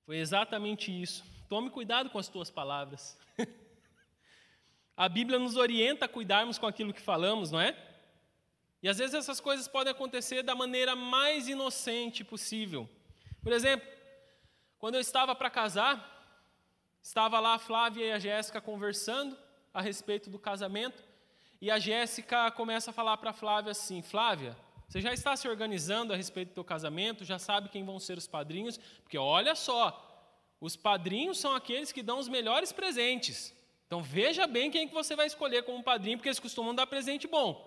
[0.04, 1.24] Foi exatamente isso.
[1.48, 3.18] Tome cuidado com as tuas palavras.
[4.94, 7.74] a Bíblia nos orienta a cuidarmos com aquilo que falamos, não é?
[8.82, 12.86] E às vezes essas coisas podem acontecer da maneira mais inocente possível.
[13.42, 13.88] Por exemplo,
[14.78, 16.17] quando eu estava para casar,
[17.02, 19.36] estava lá a Flávia e a Jéssica conversando
[19.72, 21.02] a respeito do casamento,
[21.60, 24.56] e a Jéssica começa a falar para a Flávia assim: Flávia,
[24.88, 28.16] você já está se organizando a respeito do teu casamento, já sabe quem vão ser
[28.16, 30.04] os padrinhos, porque olha só,
[30.60, 33.54] os padrinhos são aqueles que dão os melhores presentes.
[33.86, 37.26] Então veja bem quem que você vai escolher como padrinho, porque eles costumam dar presente
[37.26, 37.66] bom.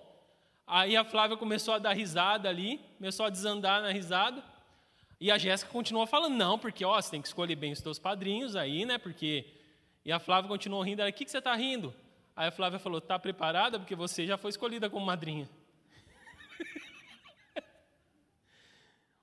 [0.65, 4.43] Aí a Flávia começou a dar risada ali, começou a desandar na risada.
[5.21, 7.99] E a Jéssica continuou falando, não, porque ó, você tem que escolher bem os teus
[7.99, 8.97] padrinhos aí, né?
[8.97, 9.45] Porque.
[10.03, 11.93] E a Flávia continuou rindo, o que, que você está rindo?
[12.35, 13.77] Aí a Flávia falou, está preparada?
[13.77, 15.47] Porque você já foi escolhida como madrinha.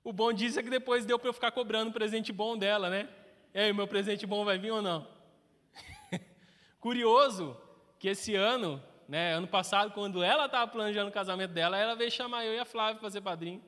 [0.01, 2.89] O bom disso é que depois deu para eu ficar cobrando o presente bom dela,
[2.89, 3.07] né?
[3.53, 5.05] E aí, meu presente bom vai vir ou não?
[6.79, 7.55] Curioso
[7.99, 12.09] que esse ano, né, ano passado, quando ela estava planejando o casamento dela, ela veio
[12.09, 13.61] chamar eu e a Flávia para ser padrinho.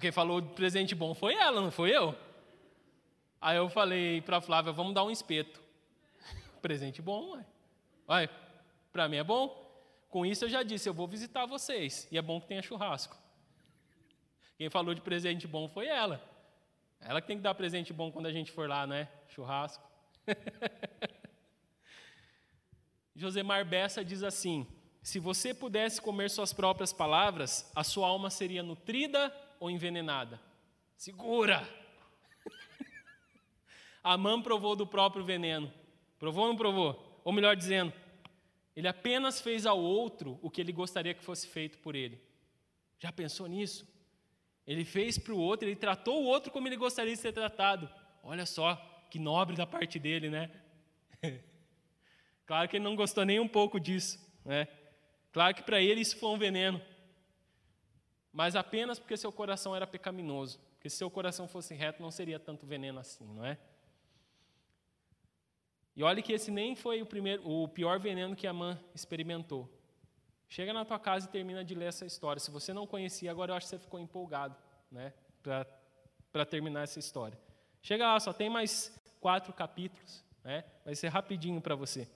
[0.00, 2.14] Quem falou de presente bom foi ela, não foi eu?
[3.40, 5.60] Aí eu falei para a Flávia, vamos dar um espeto.
[6.60, 7.46] presente bom, ué.
[8.08, 8.28] Ué,
[8.92, 9.66] para mim é bom.
[10.08, 12.06] Com isso eu já disse, eu vou visitar vocês.
[12.10, 13.16] E é bom que tenha churrasco.
[14.56, 16.22] Quem falou de presente bom foi ela.
[17.00, 19.08] Ela que tem que dar presente bom quando a gente for lá, né?
[19.28, 19.86] Churrasco.
[23.14, 24.66] Josemar Bessa diz assim:
[25.02, 30.40] se você pudesse comer suas próprias palavras, a sua alma seria nutrida ou envenenada?
[30.96, 31.68] Segura!
[34.02, 35.72] Amã provou do próprio veneno.
[36.18, 37.20] Provou ou não provou?
[37.24, 37.92] Ou melhor dizendo,
[38.74, 42.20] ele apenas fez ao outro o que ele gostaria que fosse feito por ele.
[42.98, 43.86] Já pensou nisso?
[44.66, 47.88] Ele fez para o outro, ele tratou o outro como ele gostaria de ser tratado.
[48.22, 48.76] Olha só,
[49.10, 50.50] que nobre da parte dele, né?
[52.46, 54.68] claro que ele não gostou nem um pouco disso, né?
[55.32, 56.80] Claro que para ele isso foi um veneno.
[58.32, 60.58] Mas apenas porque seu coração era pecaminoso.
[60.74, 63.58] Porque se seu coração fosse reto, não seria tanto veneno assim, não é?
[65.96, 69.68] E olhe que esse nem foi o, primeiro, o pior veneno que a mãe experimentou.
[70.48, 72.38] Chega na tua casa e termina de ler essa história.
[72.38, 74.56] Se você não conhecia, agora eu acho que você ficou empolgado,
[74.90, 75.12] né?
[75.42, 77.38] Para terminar essa história.
[77.82, 80.64] Chega lá, só tem mais quatro capítulos, né?
[80.84, 82.08] Vai ser rapidinho para você.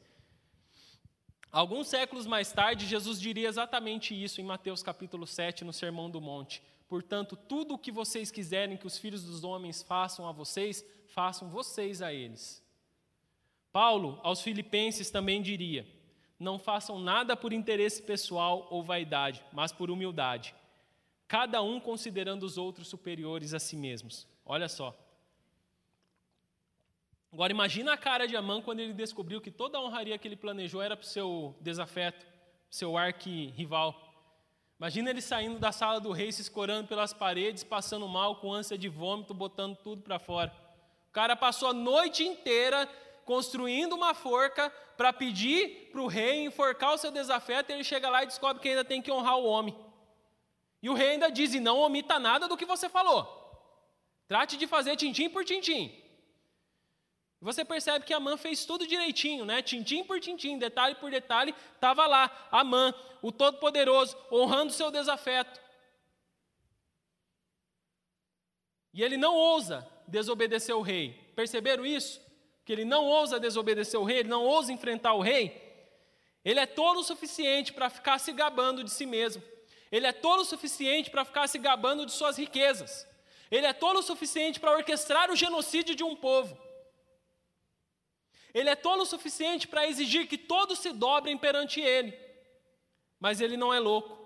[1.53, 6.19] Alguns séculos mais tarde, Jesus diria exatamente isso em Mateus capítulo 7, no Sermão do
[6.19, 6.63] Monte.
[6.89, 11.51] Portanto, tudo o que vocês quiserem que os filhos dos homens façam a vocês, façam
[11.51, 12.63] vocês a eles.
[13.71, 15.87] Paulo, aos filipenses, também diria:
[16.41, 20.55] não façam nada por interesse pessoal ou vaidade, mas por humildade,
[21.29, 24.27] cada um considerando os outros superiores a si mesmos.
[24.47, 24.97] Olha só.
[27.33, 30.37] Agora imagina a cara de Amã quando ele descobriu que toda a honraria que ele
[30.37, 32.27] planejou era para o seu desafeto,
[32.69, 33.99] seu arqui-rival.
[34.79, 38.77] Imagina ele saindo da sala do rei, se escorando pelas paredes, passando mal, com ânsia
[38.77, 40.53] de vômito, botando tudo para fora.
[41.09, 42.87] O cara passou a noite inteira
[43.25, 48.11] construindo uma forca para pedir para o rei enforcar o seu desafeto, e ele chega
[48.11, 49.75] lá e descobre que ainda tem que honrar o homem.
[50.83, 53.27] E o rei ainda diz: e não omita nada do que você falou.
[54.29, 56.03] Trate de fazer tintim por tintim.
[57.43, 59.61] Você percebe que Amã fez tudo direitinho, né?
[59.61, 65.61] Tintim por tintim, detalhe por detalhe, estava lá, Amã, o Todo-Poderoso, honrando seu desafeto.
[68.95, 71.33] E ele não ousa desobedecer o rei.
[71.35, 72.21] Perceberam isso?
[72.65, 75.61] que ele não ousa desobedecer o rei, ele não ousa enfrentar o rei,
[76.45, 79.43] ele é tolo o suficiente para ficar se gabando de si mesmo.
[79.91, 83.07] Ele é tolo o suficiente para ficar se gabando de suas riquezas.
[83.51, 86.59] Ele é tolo o suficiente para orquestrar o genocídio de um povo.
[88.55, 92.13] Ele é tolo o suficiente para exigir que todos se dobrem perante ele.
[93.19, 94.19] Mas ele não é louco.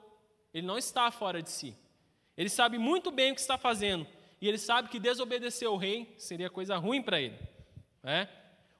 [0.52, 1.76] Ele não está fora de si.
[2.36, 4.06] Ele sabe muito bem o que está fazendo.
[4.40, 7.38] E ele sabe que desobedecer ao rei seria coisa ruim para ele.
[8.02, 8.28] Né?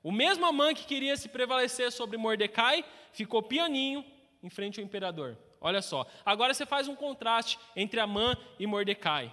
[0.02, 4.04] O mesmo Amã que queria se prevalecer sobre Mordecai ficou pianinho
[4.42, 5.36] em frente ao imperador.
[5.60, 6.06] Olha só.
[6.24, 9.32] Agora você faz um contraste entre Amã e Mordecai.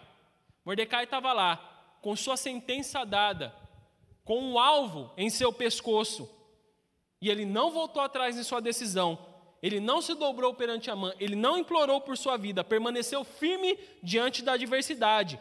[0.66, 1.58] Mordecai estava lá,
[2.02, 3.54] com sua sentença dada,
[4.24, 6.30] com um alvo em seu pescoço,
[7.22, 9.18] e ele não voltou atrás em sua decisão.
[9.62, 14.44] Ele não se dobrou perante Amã, ele não implorou por sua vida, permaneceu firme diante
[14.44, 15.40] da adversidade,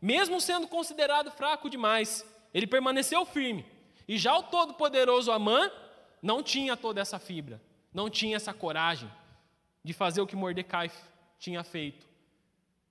[0.00, 2.24] mesmo sendo considerado fraco demais.
[2.54, 3.66] Ele permaneceu firme.
[4.06, 5.72] E já o todo-poderoso Amã
[6.22, 7.60] não tinha toda essa fibra,
[7.92, 9.10] não tinha essa coragem
[9.82, 10.88] de fazer o que Mordecai
[11.38, 12.06] tinha feito.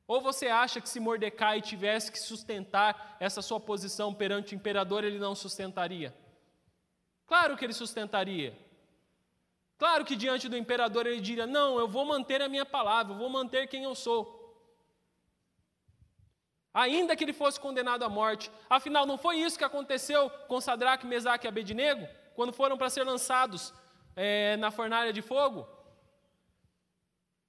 [0.07, 5.03] Ou você acha que se Mordecai tivesse que sustentar essa sua posição perante o imperador,
[5.03, 6.13] ele não sustentaria?
[7.25, 8.57] Claro que ele sustentaria.
[9.77, 13.17] Claro que diante do imperador ele diria: Não, eu vou manter a minha palavra, eu
[13.17, 14.43] vou manter quem eu sou
[16.73, 18.51] ainda que ele fosse condenado à morte.
[18.69, 23.03] Afinal, não foi isso que aconteceu com Sadraque, Mesaque e Abednego, quando foram para ser
[23.03, 23.73] lançados
[24.15, 25.67] é, na fornalha de fogo?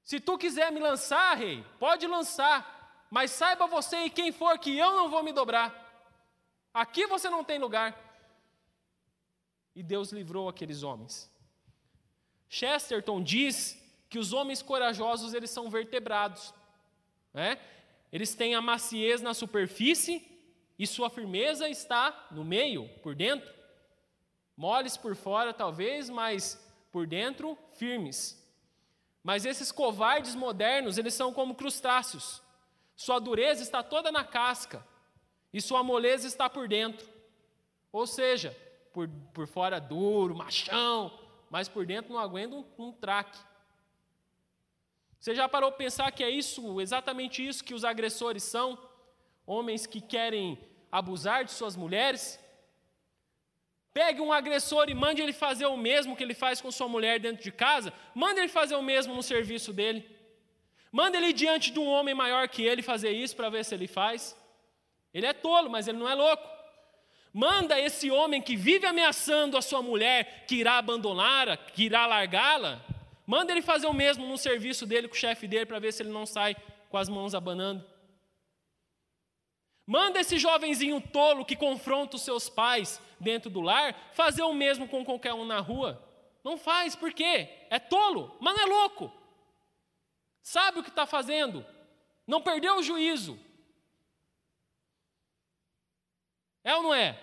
[0.05, 4.77] Se tu quiser me lançar, rei, pode lançar, mas saiba você e quem for que
[4.77, 5.73] eu não vou me dobrar.
[6.75, 7.99] Aqui você não tem lugar.
[9.75, 11.33] E Deus livrou aqueles homens.
[12.49, 13.81] Chesterton diz
[14.11, 16.53] que os homens corajosos eles são vertebrados.
[17.33, 17.59] Né?
[18.13, 20.23] Eles têm a maciez na superfície
[20.79, 23.53] e sua firmeza está no meio, por dentro.
[24.57, 28.44] Moles por fora, talvez, mas por dentro, firmes.
[29.25, 32.43] Mas esses covardes modernos, eles são como crustáceos.
[32.95, 34.87] Sua dureza está toda na casca
[35.51, 37.09] e sua moleza está por dentro.
[37.91, 38.55] Ou seja,
[38.93, 41.19] por, por fora duro, machão,
[41.49, 43.39] mas por dentro não aguenta um, um traque.
[45.19, 48.79] Você já parou para pensar que é isso, exatamente isso que os agressores são?
[49.47, 50.59] Homens que querem
[50.93, 52.39] abusar de suas mulheres?
[53.95, 57.19] Pegue um agressor e mande ele fazer o mesmo que ele faz com sua mulher
[57.21, 60.11] dentro de casa, mande ele fazer o mesmo no serviço dele.
[60.93, 63.87] Manda ele diante de um homem maior que ele fazer isso para ver se ele
[63.87, 64.37] faz.
[65.13, 66.47] Ele é tolo, mas ele não é louco.
[67.33, 72.85] Manda esse homem que vive ameaçando a sua mulher, que irá abandoná-la, que irá largá-la,
[73.27, 76.03] Manda ele fazer o mesmo no serviço dele com o chefe dele para ver se
[76.03, 76.55] ele não sai
[76.91, 77.85] com as mãos abanando.
[79.87, 84.87] Manda esse jovenzinho tolo que confronta os seus pais dentro do lar fazer o mesmo
[84.87, 86.01] com qualquer um na rua.
[86.45, 87.49] Não faz, por quê?
[87.71, 89.11] É tolo, mas não é louco.
[90.43, 91.65] Sabe o que está fazendo.
[92.27, 93.39] Não perdeu o juízo.
[96.63, 97.19] É ou não é?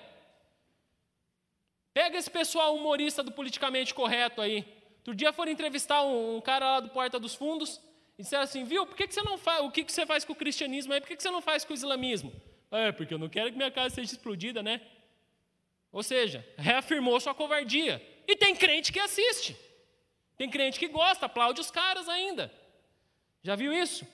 [1.94, 4.66] Pega esse pessoal humorista do politicamente correto aí.
[4.98, 7.82] Outro dia foram entrevistar um, um, cara lá do Porta dos Fundos
[8.18, 10.24] e disseram assim, viu, por que, que você não faz, o que, que você faz
[10.24, 12.32] com o cristianismo aí, por que, que você não faz com o islamismo?
[12.70, 14.80] É, porque eu não quero que minha casa seja explodida, né?
[15.92, 18.02] Ou seja, reafirmou sua covardia.
[18.28, 19.58] E tem crente que assiste.
[20.38, 22.52] Tem crente que gosta, aplaude os caras ainda.
[23.44, 24.08] Já viu isso?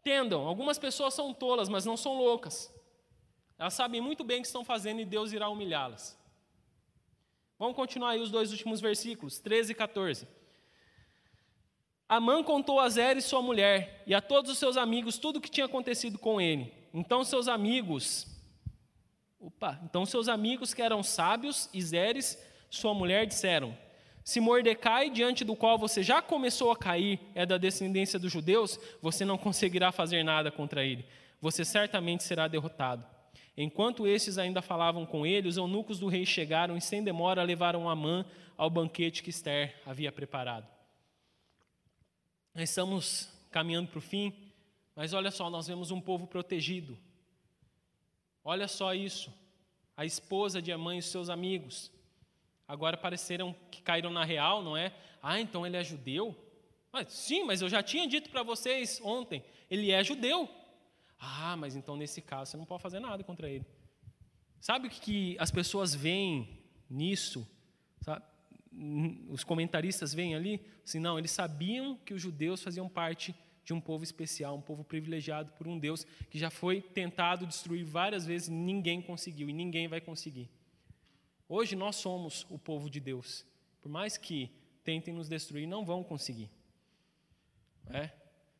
[0.00, 2.70] Entendam, algumas pessoas são tolas, mas não são loucas.
[3.58, 6.18] Elas sabem muito bem o que estão fazendo e Deus irá humilhá-las.
[7.58, 10.28] Vamos continuar aí os dois últimos versículos, 13 e 14.
[12.08, 15.40] Amã contou a Zer e sua mulher e a todos os seus amigos tudo o
[15.40, 16.72] que tinha acontecido com ele.
[16.92, 18.26] Então seus amigos,
[19.44, 22.38] opa, então seus amigos que eram sábios e Zeres,
[22.70, 23.76] sua mulher, disseram:
[24.24, 28.80] Se Mordecai, diante do qual você já começou a cair, é da descendência dos judeus,
[29.02, 31.04] você não conseguirá fazer nada contra ele.
[31.40, 33.04] Você certamente será derrotado.
[33.56, 37.88] Enquanto estes ainda falavam com ele, os eunucos do rei chegaram e, sem demora, levaram
[37.88, 38.24] Amã
[38.56, 40.66] ao banquete que Esther havia preparado.
[42.54, 44.32] Nós estamos caminhando para o fim,
[44.96, 46.98] mas olha só, nós vemos um povo protegido.
[48.44, 49.32] Olha só isso.
[49.96, 51.90] A esposa de Amã e os seus amigos.
[52.68, 54.92] Agora pareceram que caíram na real, não é?
[55.22, 56.36] Ah, então ele é judeu?
[56.92, 60.48] Ah, sim, mas eu já tinha dito para vocês ontem, ele é judeu.
[61.18, 63.66] Ah, mas então nesse caso você não pode fazer nada contra ele.
[64.60, 67.46] Sabe o que as pessoas veem nisso?
[69.28, 70.64] Os comentaristas veem ali?
[70.84, 73.34] Assim, não, eles sabiam que os judeus faziam parte
[73.64, 77.84] de um povo especial, um povo privilegiado por um Deus que já foi tentado destruir
[77.84, 80.50] várias vezes, ninguém conseguiu e ninguém vai conseguir.
[81.48, 83.46] Hoje nós somos o povo de Deus.
[83.80, 84.50] Por mais que
[84.82, 86.50] tentem nos destruir, não vão conseguir.
[87.90, 88.10] É?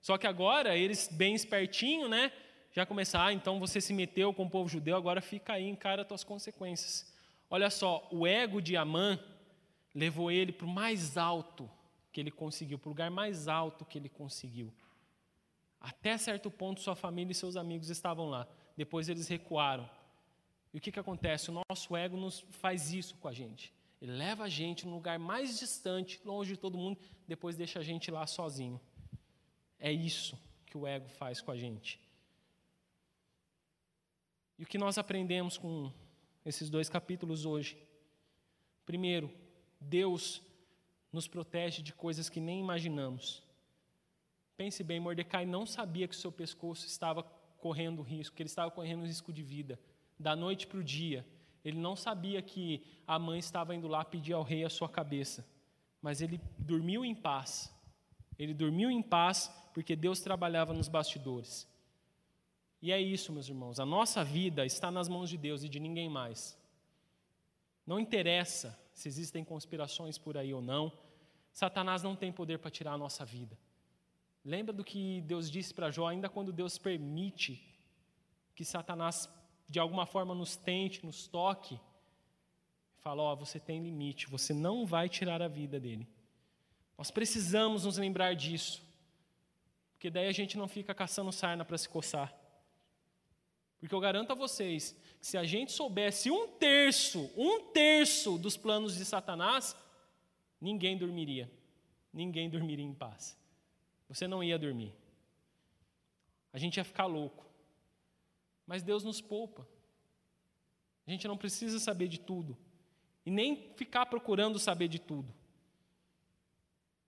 [0.00, 2.32] Só que agora eles bem espertinho, né?
[2.74, 6.02] já começar, ah, então você se meteu com o povo judeu, agora fica aí, encara
[6.02, 7.06] as tuas consequências.
[7.48, 9.16] Olha só, o ego de Amã
[9.94, 11.70] levou ele para o mais alto
[12.12, 14.74] que ele conseguiu, para o lugar mais alto que ele conseguiu.
[15.84, 18.48] Até certo ponto, sua família e seus amigos estavam lá.
[18.74, 19.88] Depois eles recuaram.
[20.72, 21.50] E o que, que acontece?
[21.50, 23.70] O nosso ego nos faz isso com a gente.
[24.00, 27.82] Ele leva a gente num lugar mais distante, longe de todo mundo, depois deixa a
[27.82, 28.80] gente lá sozinho.
[29.78, 32.00] É isso que o ego faz com a gente.
[34.58, 35.92] E o que nós aprendemos com
[36.46, 37.76] esses dois capítulos hoje?
[38.86, 39.30] Primeiro,
[39.78, 40.40] Deus
[41.12, 43.43] nos protege de coisas que nem imaginamos.
[44.56, 47.22] Pense bem, Mordecai não sabia que o seu pescoço estava
[47.58, 49.80] correndo risco, que ele estava correndo risco de vida,
[50.18, 51.26] da noite para o dia.
[51.64, 55.46] Ele não sabia que a mãe estava indo lá pedir ao rei a sua cabeça,
[56.00, 57.74] mas ele dormiu em paz.
[58.38, 61.66] Ele dormiu em paz porque Deus trabalhava nos bastidores.
[62.80, 65.80] E é isso, meus irmãos, a nossa vida está nas mãos de Deus e de
[65.80, 66.56] ninguém mais.
[67.86, 70.92] Não interessa se existem conspirações por aí ou não,
[71.50, 73.58] Satanás não tem poder para tirar a nossa vida.
[74.44, 77.62] Lembra do que Deus disse para Jó, ainda quando Deus permite
[78.54, 79.28] que Satanás
[79.68, 81.80] de alguma forma nos tente, nos toque,
[82.98, 86.06] fala: Ó, oh, você tem limite, você não vai tirar a vida dele.
[86.96, 88.82] Nós precisamos nos lembrar disso,
[89.92, 92.32] porque daí a gente não fica caçando sarna para se coçar.
[93.80, 98.56] Porque eu garanto a vocês que se a gente soubesse um terço, um terço dos
[98.56, 99.76] planos de Satanás,
[100.60, 101.50] ninguém dormiria.
[102.12, 103.36] Ninguém dormiria em paz.
[104.14, 104.94] Você não ia dormir.
[106.52, 107.44] A gente ia ficar louco.
[108.64, 109.66] Mas Deus nos poupa.
[111.06, 112.56] A gente não precisa saber de tudo.
[113.26, 115.34] E nem ficar procurando saber de tudo.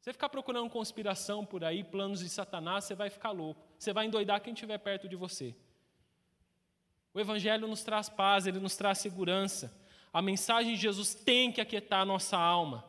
[0.01, 3.65] Você ficar procurando conspiração por aí, planos de Satanás, você vai ficar louco.
[3.79, 5.55] Você vai endoidar quem estiver perto de você.
[7.15, 9.73] O Evangelho nos traz paz, ele nos traz segurança.
[10.13, 12.85] A mensagem de Jesus tem que aquietar a nossa alma.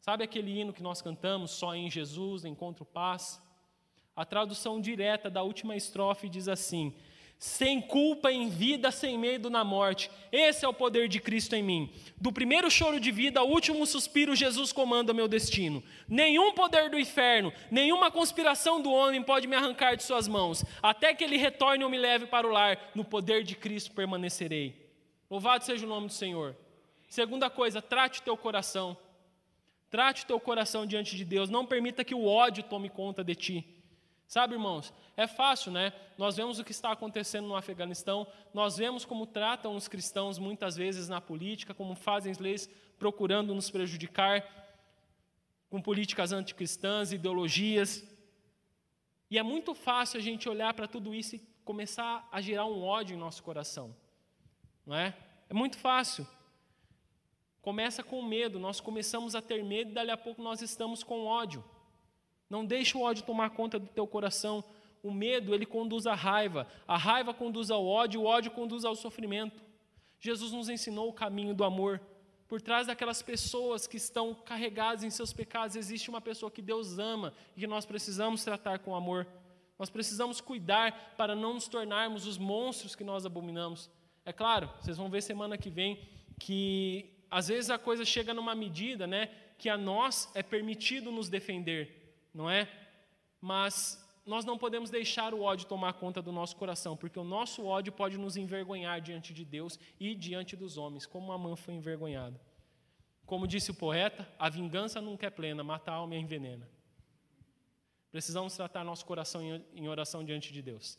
[0.00, 3.42] Sabe aquele hino que nós cantamos, só em Jesus encontro paz?
[4.14, 6.94] A tradução direta da última estrofe diz assim:
[7.38, 10.10] sem culpa em vida, sem medo na morte.
[10.32, 11.92] Esse é o poder de Cristo em mim.
[12.18, 15.82] Do primeiro choro de vida ao último suspiro, Jesus comanda meu destino.
[16.08, 20.64] Nenhum poder do inferno, nenhuma conspiração do homem pode me arrancar de suas mãos.
[20.82, 24.90] Até que ele retorne ou me leve para o lar, no poder de Cristo permanecerei.
[25.30, 26.56] Louvado seja o nome do Senhor.
[27.06, 28.96] Segunda coisa, trate teu coração.
[29.90, 31.48] Trate teu coração diante de Deus.
[31.48, 33.76] Não permita que o ódio tome conta de ti.
[34.26, 35.92] Sabe, irmãos, é fácil, né?
[36.18, 40.76] Nós vemos o que está acontecendo no Afeganistão, nós vemos como tratam os cristãos muitas
[40.76, 42.68] vezes na política, como fazem leis
[42.98, 44.44] procurando nos prejudicar,
[45.70, 48.04] com políticas anticristãs, ideologias.
[49.30, 52.82] E é muito fácil a gente olhar para tudo isso e começar a gerar um
[52.82, 53.94] ódio em nosso coração,
[54.84, 55.16] não é?
[55.48, 56.26] É muito fácil.
[57.66, 61.24] Começa com medo, nós começamos a ter medo e dali a pouco nós estamos com
[61.24, 61.64] ódio.
[62.48, 64.62] Não deixe o ódio tomar conta do teu coração.
[65.02, 66.68] O medo, ele conduz à raiva.
[66.86, 69.64] A raiva conduz ao ódio, o ódio conduz ao sofrimento.
[70.20, 72.00] Jesus nos ensinou o caminho do amor.
[72.46, 77.00] Por trás daquelas pessoas que estão carregadas em seus pecados, existe uma pessoa que Deus
[77.00, 79.26] ama e que nós precisamos tratar com amor.
[79.76, 83.90] Nós precisamos cuidar para não nos tornarmos os monstros que nós abominamos.
[84.24, 85.98] É claro, vocês vão ver semana que vem
[86.38, 91.28] que às vezes a coisa chega numa medida, né, que a nós é permitido nos
[91.28, 92.06] defender
[92.36, 92.68] não é?
[93.40, 97.64] Mas nós não podemos deixar o ódio tomar conta do nosso coração, porque o nosso
[97.64, 102.38] ódio pode nos envergonhar diante de Deus e diante dos homens, como Amã foi envergonhada.
[103.24, 106.68] Como disse o poeta, a vingança nunca é plena, mata a alma e a envenena.
[108.12, 109.42] Precisamos tratar nosso coração
[109.74, 110.98] em oração diante de Deus.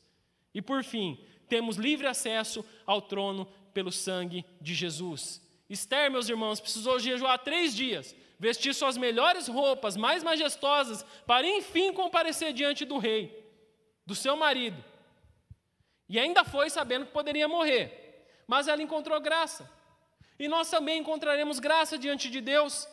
[0.54, 5.42] E por fim, temos livre acesso ao trono pelo sangue de Jesus.
[5.70, 11.92] Esther, meus irmãos, precisou jejuar três dias vestir suas melhores roupas, mais majestosas, para enfim
[11.92, 13.46] comparecer diante do rei,
[14.06, 14.84] do seu marido.
[16.08, 19.70] E ainda foi sabendo que poderia morrer, mas ela encontrou graça.
[20.40, 22.88] E nós também encontraremos graça diante de Deus.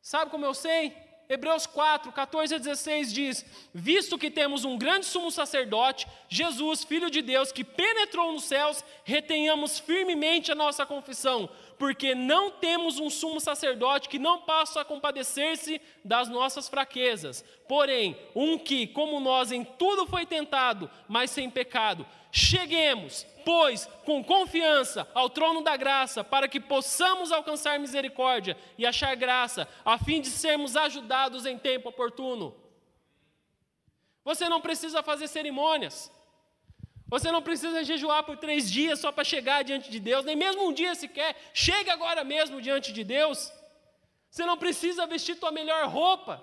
[0.00, 0.94] Sabe como eu sei?
[1.28, 7.10] Hebreus 4, 14 a 16 diz: Visto que temos um grande sumo sacerdote, Jesus, Filho
[7.10, 11.48] de Deus, que penetrou nos céus, retenhamos firmemente a nossa confissão,
[11.78, 18.16] porque não temos um sumo sacerdote que não possa a compadecer-se das nossas fraquezas, porém,
[18.34, 22.06] um que, como nós, em tudo foi tentado, mas sem pecado.
[22.34, 29.14] Cheguemos, pois, com confiança ao trono da graça, para que possamos alcançar misericórdia e achar
[29.14, 32.56] graça, a fim de sermos ajudados em tempo oportuno.
[34.24, 36.10] Você não precisa fazer cerimônias.
[37.06, 40.66] Você não precisa jejuar por três dias só para chegar diante de Deus, nem mesmo
[40.66, 41.36] um dia sequer.
[41.52, 43.52] Chegue agora mesmo diante de Deus.
[44.30, 46.42] Você não precisa vestir tua melhor roupa.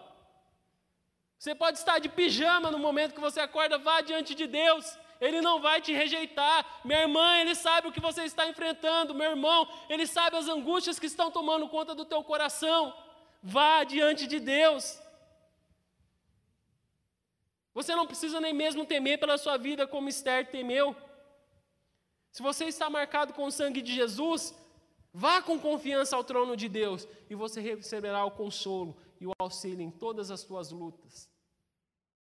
[1.40, 4.86] Você pode estar de pijama no momento que você acorda, vá diante de Deus.
[5.20, 6.82] Ele não vai te rejeitar.
[6.84, 9.14] Minha irmã, Ele sabe o que você está enfrentando.
[9.14, 12.94] Meu irmão, Ele sabe as angústias que estão tomando conta do teu coração.
[13.44, 15.00] Vá diante de Deus.
[17.74, 20.96] Você não precisa nem mesmo temer pela sua vida como Esther temeu.
[22.32, 24.54] Se você está marcado com o sangue de Jesus,
[25.14, 29.82] vá com confiança ao trono de Deus e você receberá o consolo e o auxílio
[29.82, 31.30] em todas as suas lutas.